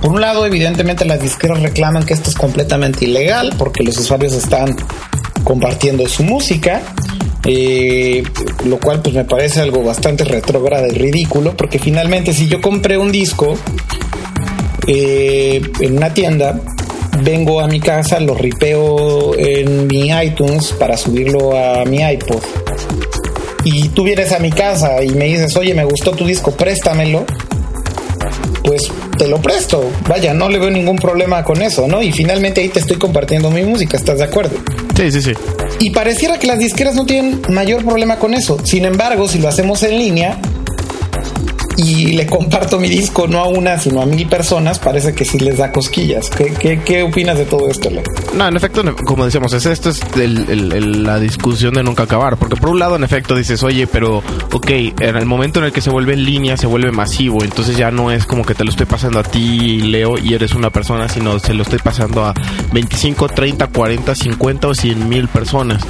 [0.02, 4.34] Por un lado, evidentemente las disqueras reclaman que esto es completamente ilegal porque los usuarios
[4.34, 4.76] están
[5.44, 6.82] compartiendo su música.
[7.44, 8.22] eh,
[8.66, 12.98] lo cual pues me parece algo bastante retrógrado y ridículo porque finalmente si yo compré
[12.98, 13.54] un disco
[14.86, 16.60] eh, en una tienda
[17.22, 22.42] vengo a mi casa, lo ripeo en mi iTunes para subirlo a mi iPod.
[23.64, 27.24] Y tú vienes a mi casa y me dices, oye, me gustó tu disco, préstamelo.
[28.62, 28.82] Pues
[29.18, 29.90] te lo presto.
[30.08, 32.02] Vaya, no le veo ningún problema con eso, ¿no?
[32.02, 34.56] Y finalmente ahí te estoy compartiendo mi música, ¿estás de acuerdo?
[34.98, 35.32] Sí, sí, sí.
[35.78, 38.58] Y pareciera que las disqueras no tienen mayor problema con eso.
[38.64, 40.40] Sin embargo, si lo hacemos en línea
[41.78, 45.38] y le comparto mi disco no a una, sino a mil personas, parece que sí
[45.38, 46.28] les da cosquillas.
[46.30, 48.02] ¿Qué, qué, qué opinas de todo esto, Le?
[48.34, 52.36] No, en efecto, como decíamos, es, esto es el- la discusión de nunca acabar.
[52.36, 54.18] Porque por un lado, en efecto, dices, oye, pero,
[54.52, 54.70] ok,
[55.00, 57.42] en el momento en el que se vuelve en línea, se vuelve masivo.
[57.44, 60.54] Entonces ya no es como que te lo estoy pasando a ti, Leo, y eres
[60.54, 62.34] una persona, sino se lo estoy pasando a
[62.72, 65.82] 25, 30, 40, 50 o 100 mil personas.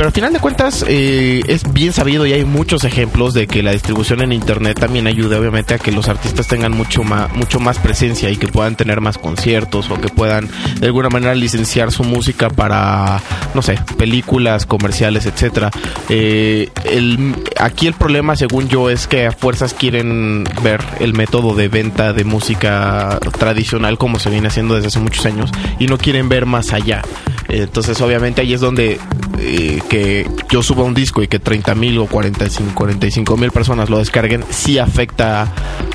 [0.00, 3.62] Pero al final de cuentas eh, es bien sabido y hay muchos ejemplos de que
[3.62, 7.60] la distribución en internet también ayuda obviamente a que los artistas tengan mucho más, mucho
[7.60, 10.48] más presencia y que puedan tener más conciertos o que puedan
[10.78, 13.20] de alguna manera licenciar su música para,
[13.54, 15.70] no sé, películas, comerciales, etcétera.
[16.08, 21.54] Eh, el, aquí el problema, según yo, es que a fuerzas quieren ver el método
[21.54, 25.98] de venta de música tradicional como se viene haciendo desde hace muchos años y no
[25.98, 27.02] quieren ver más allá.
[27.50, 28.98] Entonces, obviamente, ahí es donde
[29.38, 33.98] eh, que yo suba un disco y que 30 mil o 45 mil personas lo
[33.98, 35.52] descarguen, sí afecta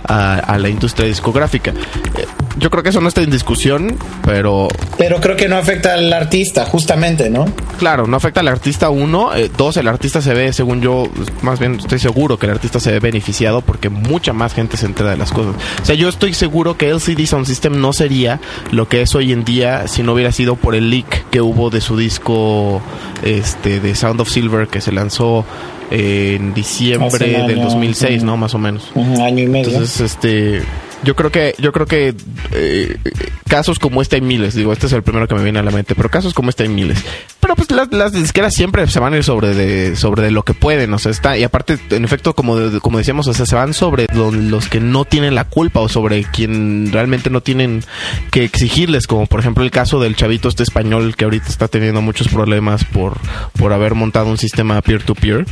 [0.07, 1.71] a, a la industria discográfica.
[1.71, 2.25] Eh,
[2.57, 6.11] yo creo que eso no está en discusión, pero Pero creo que no afecta al
[6.13, 7.45] artista, justamente, ¿no?
[7.77, 9.35] claro, no afecta al artista uno.
[9.35, 11.09] Eh, dos, el artista se ve, según yo,
[11.41, 14.85] más bien estoy seguro que el artista se ve beneficiado porque mucha más gente se
[14.85, 15.55] entera de las cosas.
[15.81, 18.39] O sea, yo estoy seguro que LCD Sound System no sería
[18.71, 21.69] lo que es hoy en día si no hubiera sido por el leak que hubo
[21.69, 22.81] de su disco
[23.23, 25.45] este de Sound of Silver que se lanzó
[25.91, 28.25] en diciembre del año, 2006, ujú.
[28.25, 28.37] ¿no?
[28.37, 28.91] Más o menos.
[28.95, 29.69] Un año y medio.
[29.69, 30.63] Entonces, este,
[31.03, 32.13] yo creo que, yo creo que
[32.51, 32.97] eh,
[33.47, 34.55] casos como este hay miles.
[34.55, 36.63] Digo, este es el primero que me viene a la mente, pero casos como este
[36.63, 36.97] hay miles.
[37.39, 40.43] Pero pues las, las disqueras siempre se van a ir sobre de, sobre de lo
[40.43, 43.45] que pueden, o sea, está, y aparte, en efecto, como, de- como decíamos, o sea,
[43.45, 47.41] se van sobre lo- los que no tienen la culpa o sobre quien realmente no
[47.41, 47.83] tienen
[48.31, 52.01] que exigirles, como por ejemplo el caso del chavito este español que ahorita está teniendo
[52.01, 53.17] muchos problemas por,
[53.59, 55.45] por haber montado un sistema peer-to-peer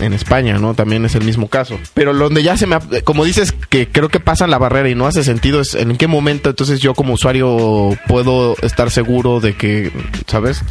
[0.00, 0.74] en España, ¿no?
[0.74, 1.78] También es el mismo caso.
[1.94, 2.78] Pero donde ya se me...
[3.04, 6.06] Como dices que creo que pasan la barrera y no hace sentido es en qué
[6.06, 9.90] momento entonces yo como usuario puedo estar seguro de que,
[10.26, 10.62] ¿sabes?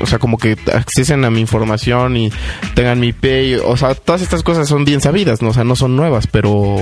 [0.00, 2.30] O sea, como que accesen a mi información y
[2.74, 3.60] tengan mi IP.
[3.64, 5.50] o sea, todas estas cosas son bien sabidas, ¿no?
[5.50, 6.76] O sea, no son nuevas, pero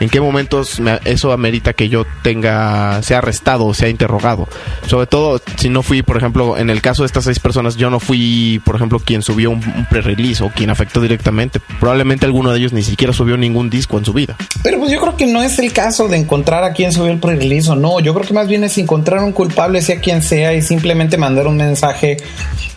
[0.00, 3.02] ¿en qué momentos me- eso amerita que yo tenga...
[3.02, 4.48] sea arrestado o sea interrogado?
[4.86, 7.90] Sobre todo si no fui, por ejemplo, en el caso de estas seis personas, yo
[7.90, 11.60] no fui, por ejemplo, quien subió un, un pre-release o quien afectó directamente.
[11.78, 14.36] Probablemente alguno de ellos ni siquiera subió ningún disco en su vida.
[14.62, 17.20] Pero pues yo creo que no es el caso de encontrar a quién subió el
[17.20, 18.00] pre-release o no.
[18.00, 21.46] Yo creo que más bien es encontrar un culpable, sea quien sea, y simplemente mandar
[21.46, 22.16] un mensaje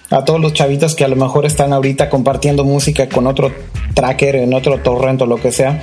[0.09, 3.51] a todos los chavitos que a lo mejor están ahorita compartiendo música con otro
[3.93, 5.81] tracker, en otro torrent o lo que sea.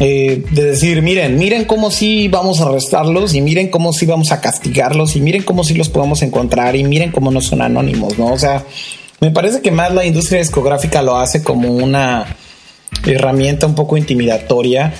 [0.00, 4.30] eh, de decir, miren, miren cómo sí vamos a arrestarlos y miren cómo sí vamos
[4.32, 8.18] a castigarlos y miren cómo sí los podemos encontrar y miren cómo no son anónimos,
[8.18, 8.32] ¿no?
[8.32, 8.64] O sea,
[9.20, 12.24] Me parece que más la industria discográfica lo hace como una
[13.04, 14.94] herramienta un poco intimidatoria,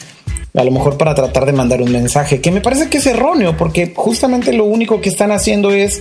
[0.54, 3.56] a lo mejor para tratar de mandar un mensaje, que me parece que es erróneo,
[3.56, 6.00] porque justamente lo único que están haciendo es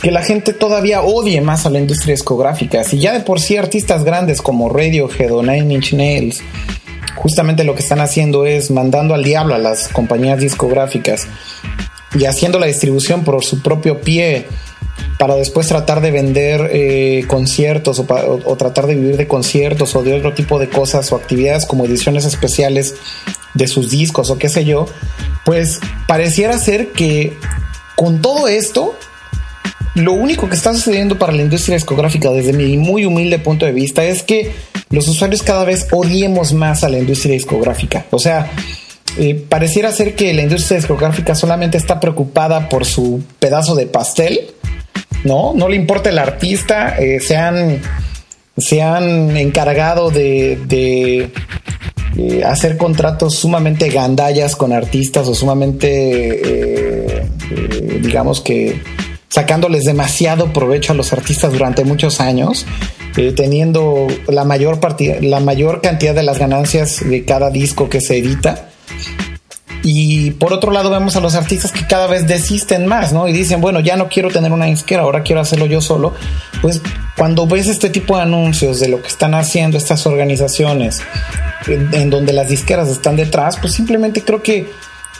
[0.00, 2.84] que la gente todavía odie más a la industria discográfica.
[2.84, 6.42] Si ya de por sí artistas grandes como Radiohead o Nine Inch Nails,
[7.16, 11.26] justamente lo que están haciendo es mandando al diablo a las compañías discográficas
[12.18, 14.46] y haciendo la distribución por su propio pie
[15.18, 20.14] para después tratar de vender eh, conciertos o, tratar de vivir de conciertos o de
[20.14, 22.96] otro tipo de cosas o actividades como ediciones especiales
[23.54, 24.86] de sus discos o qué sé yo,
[25.44, 27.36] pues pareciera ser que
[27.96, 28.94] con todo esto,
[29.94, 33.72] lo único que está sucediendo para la industria discográfica desde mi muy humilde punto de
[33.72, 34.52] vista es que
[34.90, 38.06] los usuarios cada vez odiemos más a la industria discográfica.
[38.10, 38.50] O sea,
[39.18, 44.50] eh, pareciera ser que la industria discográfica solamente está preocupada por su pedazo de pastel,
[45.24, 45.52] ¿no?
[45.54, 47.80] No le importa el artista, eh, se, han,
[48.56, 51.30] se han encargado de, de,
[52.16, 58.80] eh, hacer contratos sumamente gandallas con artistas o sumamente, eh, eh, digamos que
[59.28, 62.66] sacándoles demasiado provecho a los artistas durante muchos años,
[63.34, 64.78] teniendo la mayor,
[65.22, 68.71] la mayor cantidad de las ganancias de cada disco que se edita.
[69.82, 73.26] Y por otro lado vemos a los artistas que cada vez desisten más, ¿no?
[73.28, 76.14] Y dicen, bueno, ya no quiero tener una disquera, ahora quiero hacerlo yo solo.
[76.60, 76.80] Pues
[77.16, 81.00] cuando ves este tipo de anuncios de lo que están haciendo estas organizaciones,
[81.66, 84.70] en, donde las disqueras están detrás, pues simplemente creo que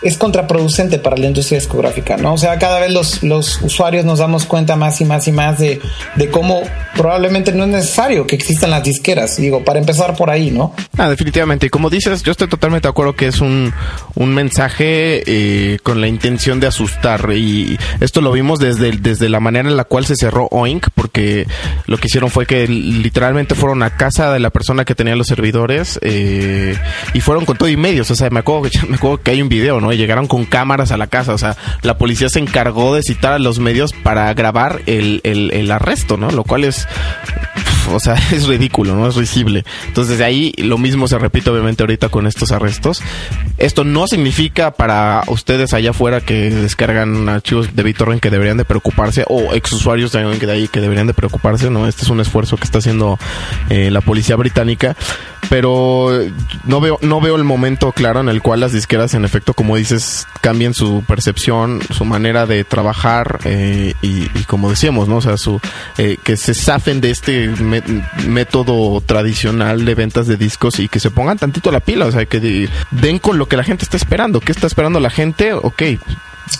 [0.03, 2.35] es contraproducente para la industria discográfica, ¿no?
[2.35, 5.59] O sea, cada vez los, los usuarios nos damos cuenta más y más y más
[5.59, 5.81] de,
[6.17, 6.63] de cómo
[6.97, 9.37] probablemente no es necesario que existan las disqueras.
[9.37, 10.75] Digo, para empezar por ahí, ¿no?
[10.99, 11.67] Ah, definitivamente.
[11.67, 13.73] Y como dices, yo estoy totalmente de acuerdo que es un,
[14.15, 17.31] un mensaje eh, con la intención de asustar.
[17.33, 21.47] Y esto lo vimos desde, desde la manera en la cual se cerró Oink, porque
[21.87, 25.27] lo que hicieron fue que literalmente fueron a casa de la persona que tenía los
[25.27, 26.77] servidores eh,
[27.15, 28.11] y fueron con todo y medios.
[28.11, 29.92] O sea, me acuerdo, me acuerdo que hay un video, ¿no?
[29.95, 31.35] Llegaron con cámaras a la casa.
[31.35, 35.53] O sea, la policía se encargó de citar a los medios para grabar el, el,
[35.53, 36.31] el arresto, ¿no?
[36.31, 36.87] Lo cual es
[37.91, 39.09] o sea, es ridículo, ¿no?
[39.09, 39.65] Es risible.
[39.87, 43.03] Entonces, de ahí lo mismo se repite obviamente ahorita con estos arrestos.
[43.59, 48.65] Esto no significa para ustedes allá afuera que descargan archivos de BitTorrent que deberían de
[48.65, 51.87] preocuparse o exusuarios también que de ahí que deberían de preocuparse, ¿no?
[51.87, 53.19] Este es un esfuerzo que está haciendo
[53.71, 54.97] eh, la policía británica,
[55.51, 56.09] pero
[56.65, 59.77] no veo no veo el momento claro en el cual las disqueras en efecto, como
[59.77, 65.17] dices, cambien su percepción, su manera de trabajar eh, y, y como decíamos, ¿no?
[65.17, 65.61] O sea, su
[65.99, 67.49] eh, que se zafen de este
[68.27, 72.25] método tradicional de ventas de discos y que se pongan tantito la pila, o sea,
[72.27, 74.41] que de- den con lo que la gente está esperando.
[74.41, 75.53] ¿Qué está esperando la gente?
[75.53, 75.83] Ok,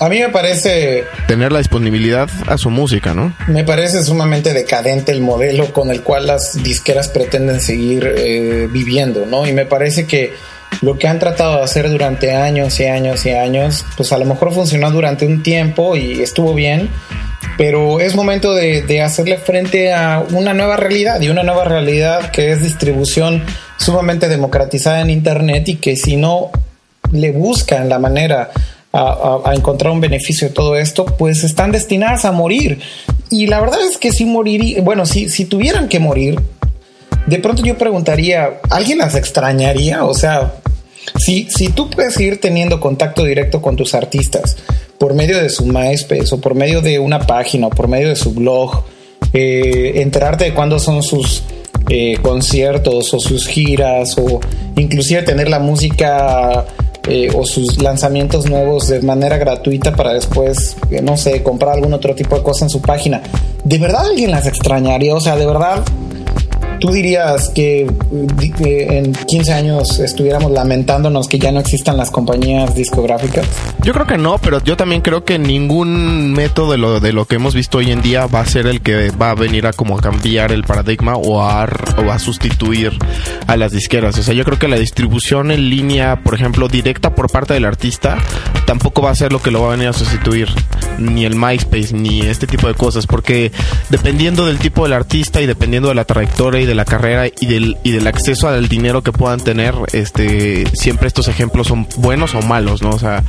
[0.01, 3.33] A mí me parece tener la disponibilidad a su música, ¿no?
[3.47, 9.27] Me parece sumamente decadente el modelo con el cual las disqueras pretenden seguir eh, viviendo,
[9.27, 9.47] ¿no?
[9.47, 10.33] Y me parece que
[10.81, 14.25] lo que han tratado de hacer durante años y años y años, pues a lo
[14.25, 16.89] mejor funcionó durante un tiempo y estuvo bien,
[17.57, 22.31] pero es momento de, de hacerle frente a una nueva realidad y una nueva realidad
[22.31, 23.45] que es distribución
[23.77, 26.51] sumamente democratizada en Internet y que si no
[27.13, 28.51] le buscan la manera
[28.93, 32.81] a, encontrar un beneficio de todo esto, pues están destinadas a morir.
[33.31, 36.41] Y la verdad es que si moriría, bueno, si, si tuvieran que morir,
[37.27, 40.05] de pronto yo preguntaría, ¿alguien las extrañaría?
[40.05, 40.55] O sea,
[41.19, 44.57] si, si tú puedes seguir teniendo contacto directo con tus artistas
[44.99, 48.17] por medio de su MySpace o por medio de una página o por medio de
[48.17, 48.85] su blog,
[49.33, 51.43] eh, enterarte de cuándo son sus
[51.89, 54.41] eh, conciertos o sus giras o
[54.77, 56.67] inclusive tener la música
[57.09, 61.93] eh, o sus lanzamientos nuevos de manera gratuita para después, eh, no sé, comprar algún
[61.93, 63.23] otro tipo de cosa en su página.
[63.65, 65.15] ¿De verdad alguien las extrañaría?
[65.15, 65.83] O sea, ¿de verdad
[66.83, 73.47] tú dirías que en 15 años estuviéramos lamentándonos que ya no existan las compañías discográficas?
[73.85, 77.27] Yo creo que no, pero yo también creo que ningún método de lo, de lo
[77.27, 79.73] que hemos visto hoy en día va a ser el que va a venir a
[79.73, 81.69] como cambiar el paradigma o a,
[82.05, 82.99] o a sustituir
[83.47, 84.19] a las disqueras.
[84.19, 87.65] O sea, yo creo que la distribución en línea, por ejemplo, directa por parte del
[87.65, 88.19] artista,
[88.67, 90.49] tampoco va a ser lo que lo va a venir a sustituir.
[90.99, 93.07] Ni el MySpace, ni este tipo de cosas.
[93.07, 93.53] Porque
[93.91, 97.47] dependiendo del tipo del artista y dependiendo de la trayectoria y de la carrera y
[97.47, 102.35] del, y del acceso al dinero que puedan tener, este, siempre estos ejemplos son buenos
[102.35, 102.91] o malos, ¿no?
[102.91, 103.23] O sea,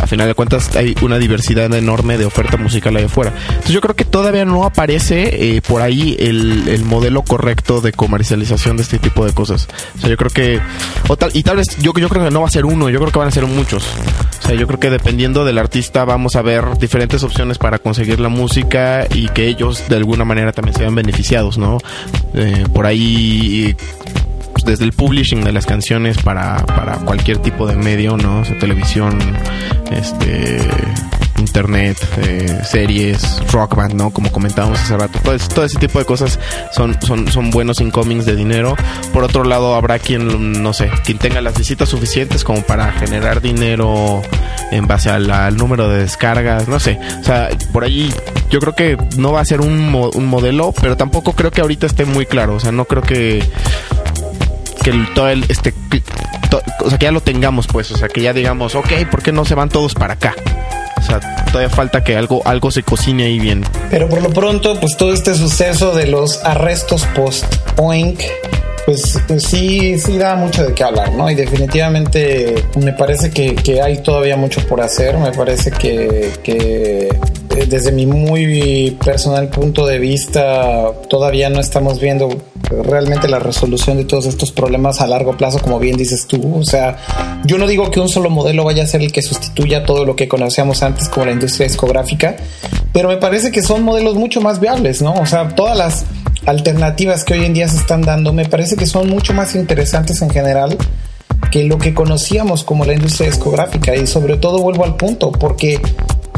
[0.00, 3.32] a final de cuentas hay una diversidad enorme de oferta musical ahí afuera.
[3.48, 7.92] Entonces yo creo que todavía no aparece eh, por ahí el, el modelo correcto de
[7.92, 9.68] comercialización de este tipo de cosas.
[9.96, 10.60] O sea, yo creo que,
[11.08, 12.98] o tal, y tal vez yo, yo creo que no va a ser uno, yo
[12.98, 13.84] creo que van a ser muchos.
[14.42, 17.78] O sea, yo creo que dependiendo del artista vamos a ver diferentes diferentes opciones para
[17.78, 21.78] conseguir la música y que ellos de alguna manera también se vean beneficiados, ¿no?
[22.34, 23.74] Eh, por ahí
[24.52, 28.40] pues, desde el publishing de las canciones para, para cualquier tipo de medio, ¿no?
[28.40, 29.18] O sea, televisión,
[29.90, 30.60] este
[31.50, 34.10] internet, eh, series, rock band, ¿no?
[34.10, 35.18] Como comentábamos hace rato.
[35.24, 36.38] Todo, todo ese tipo de cosas
[36.72, 38.76] son, son, son buenos incomings de dinero.
[39.12, 43.40] Por otro lado, habrá quien, no sé, quien tenga las visitas suficientes como para generar
[43.40, 44.22] dinero
[44.70, 47.00] en base al, número de descargas, no sé.
[47.20, 48.14] O sea, por ahí
[48.48, 51.60] yo creo que no va a ser un, mo- un modelo, pero tampoco creo que
[51.62, 52.54] ahorita esté muy claro.
[52.54, 53.42] O sea, no creo que
[54.82, 55.74] que el, todo el este
[56.48, 59.22] to- o sea que ya lo tengamos pues o sea que ya digamos ok ¿por
[59.22, 60.34] qué no se van todos para acá?
[61.18, 65.12] Todavía falta que algo algo se cocine ahí bien Pero por lo pronto, pues todo
[65.12, 68.20] este suceso de los arrestos post-Oink,
[68.86, 71.30] pues, pues sí, sí da mucho de qué hablar, ¿no?
[71.30, 75.16] Y definitivamente me parece que, que hay todavía mucho por hacer.
[75.18, 77.08] Me parece que,
[77.68, 82.28] desde mi muy personal punto de vista todavía no estamos viendo
[82.70, 86.56] realmente la resolución de todos estos problemas a largo plazo, como bien dices tú.
[86.56, 86.96] O sea,
[87.44, 90.14] yo no digo que un solo modelo vaya a ser el que sustituya todo lo
[90.14, 92.36] que conocíamos antes como la industria discográfica,
[92.92, 95.14] pero me parece que son modelos mucho más viables, ¿no?
[95.14, 96.04] O sea, todas las
[96.46, 100.22] alternativas que hoy en día se están dando me parece que son mucho más interesantes
[100.22, 100.76] en general
[101.50, 105.80] que lo que conocíamos como la industria discográfica y sobre todo vuelvo al punto porque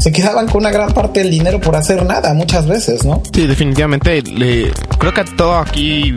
[0.03, 3.23] se quedaban con una gran parte del dinero por hacer nada muchas veces, ¿no?
[3.33, 6.11] sí definitivamente le- creo que todo aquí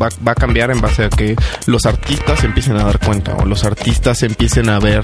[0.00, 3.34] va, va a cambiar en base a que los artistas se empiecen a dar cuenta
[3.36, 5.02] o los artistas empiecen a ver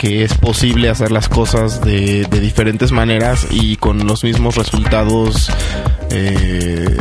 [0.00, 5.50] que es posible hacer las cosas de, de diferentes maneras y con los mismos resultados
[6.10, 6.96] eh,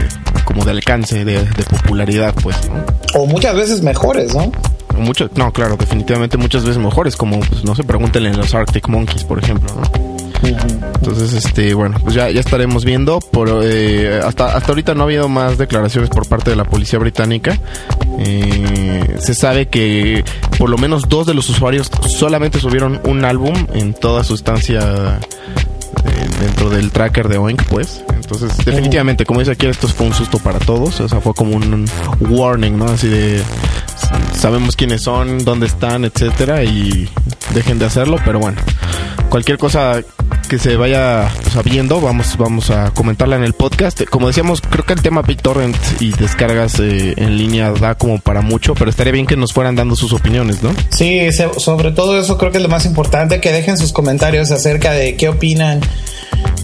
[0.46, 2.84] como de alcance de, de popularidad pues ¿no?
[3.22, 4.52] O muchas veces mejores, ¿no?
[4.98, 8.88] Mucho, no, claro, definitivamente muchas veces mejores, como, pues, no sé, pregúntenle en los Arctic
[8.88, 10.15] Monkeys, por ejemplo, ¿no?
[10.48, 13.20] Entonces, este, bueno, pues ya, ya estaremos viendo.
[13.20, 17.00] Por, eh, hasta, hasta ahorita no ha habido más declaraciones por parte de la policía
[17.00, 17.60] británica.
[18.20, 20.24] Eh, se sabe que
[20.58, 25.20] por lo menos dos de los usuarios solamente subieron un álbum en toda su estancia
[25.20, 28.04] eh, dentro del tracker de Oink, pues.
[28.14, 31.00] Entonces, definitivamente, como dice aquí, esto fue un susto para todos.
[31.02, 31.86] O sea, fue como un
[32.20, 32.86] warning, ¿no?
[32.86, 33.42] Así de
[34.34, 37.10] sabemos quiénes son, dónde están, etcétera, y
[37.54, 38.58] dejen de hacerlo, pero bueno,
[39.30, 40.02] cualquier cosa
[40.48, 44.04] que se vaya sabiendo, vamos, vamos a comentarla en el podcast.
[44.06, 48.42] Como decíamos, creo que el tema BitTorrent y descargas eh, en línea da como para
[48.42, 50.74] mucho, pero estaría bien que nos fueran dando sus opiniones, ¿no?
[50.90, 54.92] Sí, sobre todo eso creo que es lo más importante, que dejen sus comentarios acerca
[54.92, 55.82] de qué opinan.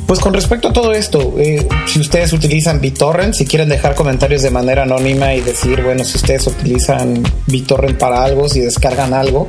[0.05, 4.41] Pues con respecto a todo esto, eh, si ustedes utilizan BitTorrent, si quieren dejar comentarios
[4.41, 9.47] de manera anónima y decir, bueno, si ustedes utilizan BitTorrent para algo, si descargan algo,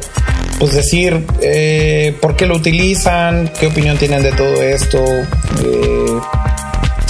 [0.59, 6.21] pues decir eh, por qué lo utilizan, qué opinión tienen de todo esto, eh,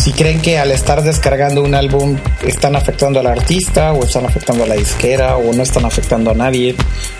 [0.02, 4.64] si creen que al estar descargando un álbum están afectando al artista o están afectando
[4.64, 6.74] a la disquera o no están afectando a nadie.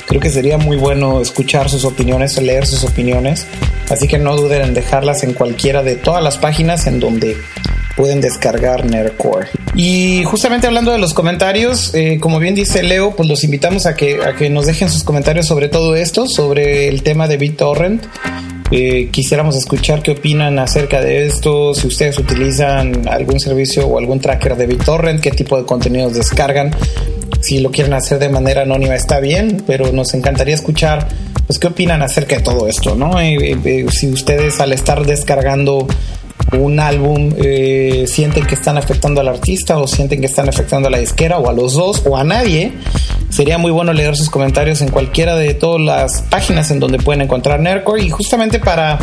[0.09, 3.47] Creo que sería muy bueno escuchar sus opiniones, leer sus opiniones.
[3.89, 7.37] Así que no duden en dejarlas en cualquiera de todas las páginas en donde
[7.97, 9.49] pueden descargar Nerdcore.
[9.75, 13.95] Y justamente hablando de los comentarios, eh, como bien dice Leo, pues los invitamos a
[13.95, 18.05] que, a que nos dejen sus comentarios sobre todo esto, sobre el tema de BitTorrent.
[18.71, 24.19] Eh, quisiéramos escuchar qué opinan acerca de esto, si ustedes utilizan algún servicio o algún
[24.19, 26.75] tracker de BitTorrent, qué tipo de contenidos descargan.
[27.41, 31.09] Si lo quieren hacer de manera anónima está bien, pero nos encantaría escuchar
[31.47, 33.21] pues qué opinan acerca de todo esto, ¿no?
[33.21, 35.87] Eh, eh, si ustedes al estar descargando
[36.53, 40.91] un álbum eh, sienten que están afectando al artista o sienten que están afectando a
[40.91, 42.73] la disquera o a los dos o a nadie,
[43.31, 47.23] sería muy bueno leer sus comentarios en cualquiera de todas las páginas en donde pueden
[47.23, 48.03] encontrar Nerdcore.
[48.03, 48.99] Y justamente para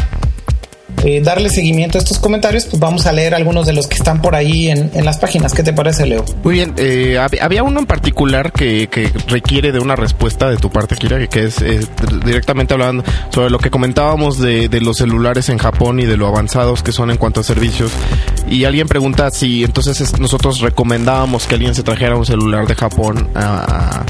[1.03, 4.21] eh, darle seguimiento a estos comentarios, pues vamos a leer algunos de los que están
[4.21, 5.53] por ahí en, en las páginas.
[5.53, 6.25] ¿Qué te parece, Leo?
[6.43, 10.57] Muy bien, eh, hab- había uno en particular que, que requiere de una respuesta de
[10.57, 11.79] tu parte, Kira, que- que es eh,
[12.25, 16.27] directamente hablando sobre lo que comentábamos de, de los celulares en Japón y de lo
[16.27, 17.91] avanzados que son en cuanto a servicios.
[18.49, 22.75] Y alguien pregunta si entonces es- nosotros recomendábamos que alguien se trajera un celular de
[22.75, 24.03] Japón a,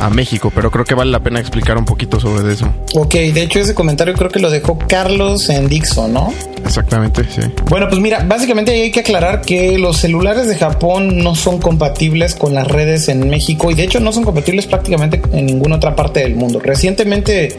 [0.00, 2.66] a- México, pero creo que vale la pena explicar un poquito sobre eso.
[2.94, 6.32] Ok, de hecho ese comentario creo que lo dejó Carlos en Dixon, ¿no?
[6.64, 7.40] Exactamente, sí.
[7.68, 12.34] Bueno, pues mira, básicamente hay que aclarar que los celulares de Japón no son compatibles
[12.34, 15.94] con las redes en México y de hecho no son compatibles prácticamente en ninguna otra
[15.94, 16.58] parte del mundo.
[16.60, 17.58] Recientemente,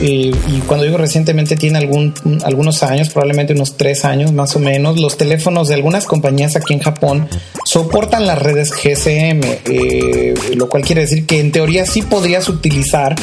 [0.00, 4.60] eh, y cuando digo recientemente tiene algún, algunos años, probablemente unos tres años más o
[4.60, 7.28] menos, los teléfonos de algunas compañías aquí en Japón
[7.64, 13.16] soportan las redes GSM, eh, lo cual quiere decir que en teoría sí podrías utilizar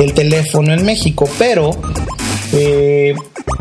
[0.00, 1.70] el teléfono en México, pero
[2.52, 3.14] eh,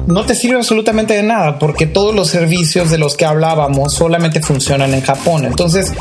[0.07, 4.41] no te sirve absolutamente de nada porque todos los servicios de los que hablábamos solamente
[4.41, 5.45] funcionan en Japón.
[5.45, 5.93] Entonces,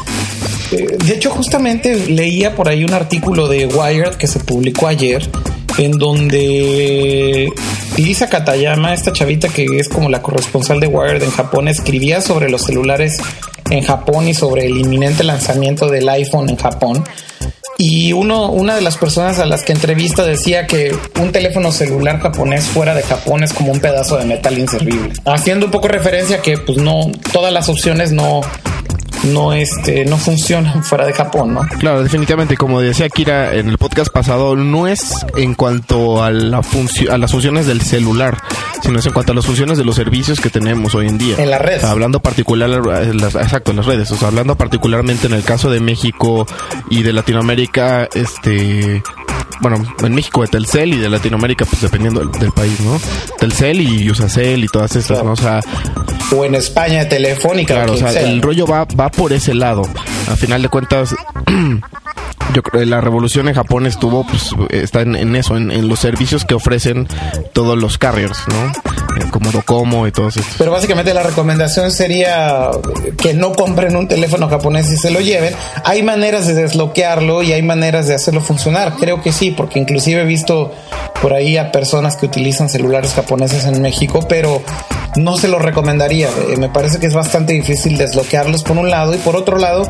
[0.70, 5.28] de hecho, justamente leía por ahí un artículo de Wired que se publicó ayer
[5.78, 7.52] en donde
[7.96, 12.48] Lisa Katayama, esta chavita que es como la corresponsal de Wired en Japón, escribía sobre
[12.48, 13.18] los celulares
[13.70, 17.04] en Japón y sobre el inminente lanzamiento del iPhone en Japón.
[17.78, 22.20] Y uno, una de las personas a las que entrevista decía que un teléfono celular
[22.20, 25.12] japonés fuera de Japón es como un pedazo de metal inservible.
[25.26, 28.40] Haciendo un poco referencia que pues no, todas las opciones no,
[29.24, 31.62] no este no funcionan fuera de Japón, ¿no?
[31.78, 36.60] Claro, definitivamente, como decía Kira en el podcast pasado, no es en cuanto a la
[37.10, 38.38] a las funciones del celular,
[38.82, 41.36] sino es en cuanto a las funciones de los servicios que tenemos hoy en día.
[41.38, 41.78] En la red.
[41.78, 45.42] O sea, hablando particular las- exacto, en las redes, o sea, hablando particularmente en el
[45.42, 46.46] caso de México
[46.90, 49.02] y de Latinoamérica, este
[49.60, 52.98] bueno, en México de Telcel y de Latinoamérica, pues dependiendo del, del país, ¿no?
[53.38, 55.24] Telcel y Usacell y todas estas, Claro.
[55.24, 55.32] ¿no?
[55.32, 55.60] O sea,
[56.32, 57.74] O en España Telefónica.
[57.74, 58.22] Claro, o sea, sea.
[58.22, 59.82] el rollo va, va por ese lado.
[60.30, 61.14] A final de cuentas,
[62.54, 65.88] yo creo que la revolución en Japón estuvo, pues, está en, en eso, en, en
[65.88, 67.08] los servicios que ofrecen
[67.52, 68.72] todos los carriers, ¿no?
[69.16, 70.54] Eh, Como y todos estos.
[70.58, 72.70] Pero básicamente la recomendación sería
[73.16, 75.54] que no compren un teléfono japonés y se lo lleven.
[75.84, 78.94] Hay maneras de desbloquearlo y hay maneras de hacerlo funcionar.
[78.98, 80.72] Creo que sí, porque inclusive he visto
[81.22, 84.62] por ahí a personas que utilizan celulares japoneses en México, pero
[85.16, 86.28] no se lo recomendaría.
[86.28, 89.88] Eh, Me parece que es bastante difícil desbloquearlos por un lado y por otro lado,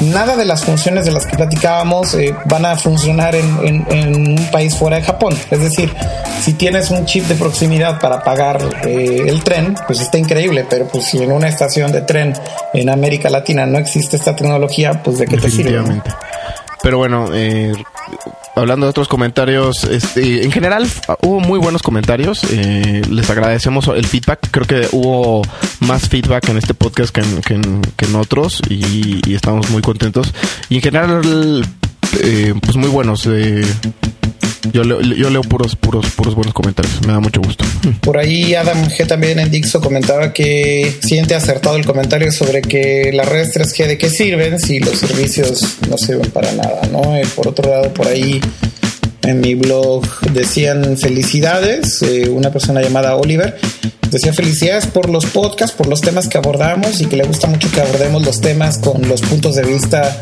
[0.00, 3.48] nada de las funciones de las que platicábamos eh, van a funcionar en,
[3.88, 5.36] un país fuera de Japón.
[5.50, 5.92] Es decir,
[6.40, 10.86] si tienes un chip de proximidad para pagar eh, el tren, pues está increíble, pero
[10.86, 12.34] pues si en una estación de tren
[12.72, 15.82] en América Latina no existe esta tecnología, pues de qué te sirve.
[16.82, 17.72] Pero bueno, eh,
[18.58, 22.42] hablando de otros comentarios, este, en general f- hubo muy buenos comentarios.
[22.50, 24.48] eh, les agradecemos el feedback.
[24.50, 25.42] Creo que hubo
[25.80, 29.70] más feedback en este podcast que en, que en- que en otros y, y estamos
[29.70, 30.32] muy contentos.
[30.68, 31.64] Y en general,
[32.22, 33.26] eh, pues muy buenos.
[33.26, 33.62] eh,
[34.72, 37.00] yo, leo, puros, puros, puros buenos comentarios.
[37.06, 37.64] Me da mucho gusto.
[38.00, 43.10] Por ahí Adam G también en Dixo comentaba que siente acertado el comentario sobre que
[43.12, 47.16] las redes 3G de qué sirven si los servicios no sirven para nada, ¿no?
[47.16, 48.40] Eh, por otro lado, por ahí
[49.22, 52.00] en mi blog decían felicidades,
[52.30, 53.58] una persona llamada Oliver
[54.10, 57.70] decía felicidades por los podcasts, por los temas que abordamos y que le gusta mucho
[57.70, 60.18] que abordemos los temas con los puntos de vista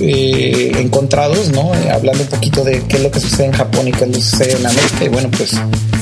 [0.00, 1.74] eh, encontrados, ¿no?
[1.74, 4.10] Eh, hablando un poquito de qué es lo que sucede en Japón y qué es
[4.10, 5.04] lo que sucede en América.
[5.04, 5.52] Y bueno, pues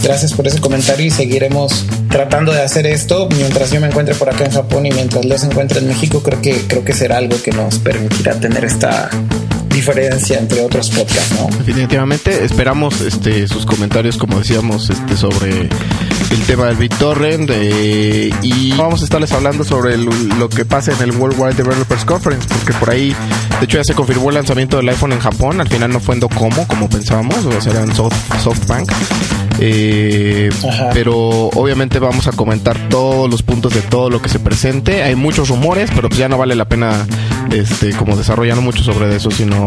[0.02, 4.28] gracias por ese comentario y seguiremos tratando de hacer esto mientras yo me encuentre por
[4.28, 6.22] acá en Japón y mientras Leo se encuentre en México.
[6.22, 9.10] Creo que creo que será algo que nos permitirá tener esta
[9.76, 11.48] diferencia entre otros podcasts, ¿no?
[11.58, 15.60] Definitivamente esperamos este sus comentarios como decíamos este sobre
[16.30, 20.06] el tema del BitTorrent eh, y vamos a estarles hablando sobre el-
[20.38, 23.14] lo que pasa en el Worldwide Developers Conference porque por ahí
[23.60, 26.14] de hecho ya se confirmó el lanzamiento del iPhone en Japón al final no fue
[26.14, 28.90] en Docomo como pensábamos o sea era en Soft, SoftBank
[29.58, 30.50] eh,
[30.92, 31.16] pero
[31.54, 35.48] obviamente vamos a comentar todos los puntos de todo lo que se presente hay muchos
[35.48, 37.06] rumores pero pues ya no vale la pena
[37.52, 39.65] este como desarrollar mucho sobre eso sino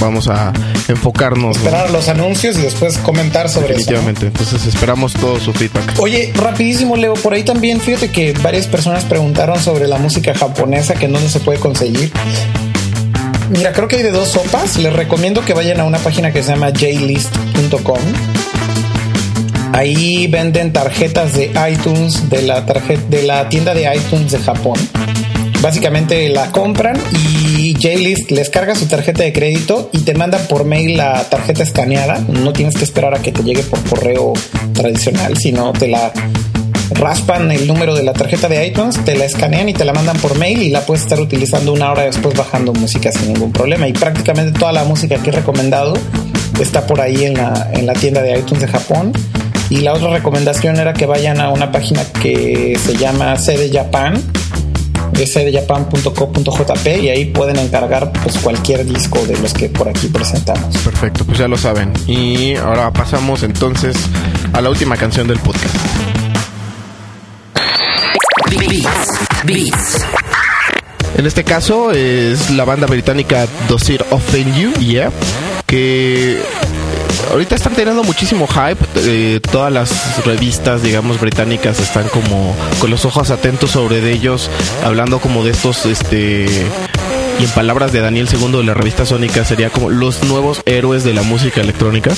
[0.00, 0.52] vamos a
[0.88, 1.62] enfocarnos ¿no?
[1.62, 3.90] Esperar los anuncios y después comentar sobre eso.
[3.90, 3.96] ¿no?
[3.98, 8.66] definitivamente entonces esperamos todo su feedback Oye, rapidísimo, Leo, por ahí también, fíjate que varias
[8.66, 12.12] personas preguntaron sobre la música japonesa que no se puede conseguir.
[13.50, 14.76] Mira, creo que hay de dos sopas.
[14.78, 17.98] Les recomiendo que vayan a una página que se llama jlist.com.
[19.72, 24.78] Ahí venden tarjetas de iTunes de la tarjeta de la tienda de iTunes de Japón.
[25.62, 30.64] Básicamente la compran y JList les carga su tarjeta de crédito y te manda por
[30.64, 32.18] mail la tarjeta escaneada.
[32.28, 34.32] No tienes que esperar a que te llegue por correo
[34.72, 36.12] tradicional, sino te la
[36.92, 40.16] raspan el número de la tarjeta de iTunes, te la escanean y te la mandan
[40.18, 43.86] por mail y la puedes estar utilizando una hora después bajando música sin ningún problema.
[43.86, 45.94] Y prácticamente toda la música que he recomendado
[46.58, 49.12] está por ahí en la, en la tienda de iTunes de Japón.
[49.68, 54.20] Y la otra recomendación era que vayan a una página que se llama Sede Japan,
[55.18, 55.36] es
[57.00, 60.76] y ahí pueden encargar pues cualquier disco de los que por aquí presentamos.
[60.78, 63.96] perfecto pues ya lo saben y ahora pasamos entonces
[64.52, 65.74] a la última canción del podcast
[68.50, 69.18] Beats.
[69.44, 70.04] Beats.
[71.16, 73.46] En este caso es la banda británica
[73.88, 75.10] It Offend You, yeah,
[75.66, 76.40] que
[77.30, 78.84] ahorita están teniendo muchísimo hype.
[78.96, 84.50] eh, todas las revistas, digamos, británicas están como con los ojos atentos sobre ellos,
[84.84, 86.46] hablando como de estos, este.
[87.38, 91.04] Y en palabras de Daniel II de la revista Sónica, sería como los nuevos héroes
[91.04, 92.10] de la música electrónica.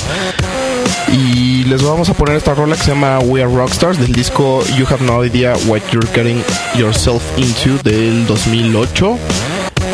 [1.13, 4.65] Y les vamos a poner esta rola que se llama We Are Rockstars del disco
[4.77, 6.43] You Have No Idea What You're Getting
[6.75, 9.19] Yourself Into del 2008.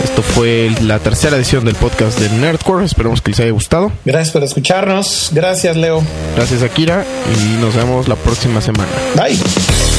[0.05, 2.85] Esto fue la tercera edición del podcast de Nerdcore.
[2.85, 3.93] Esperemos que les haya gustado.
[4.05, 5.31] Gracias por escucharnos.
[5.33, 6.03] Gracias, Leo.
[6.37, 7.05] Gracias, Akira.
[7.37, 8.91] Y nos vemos la próxima semana.
[9.17, 9.98] Bye.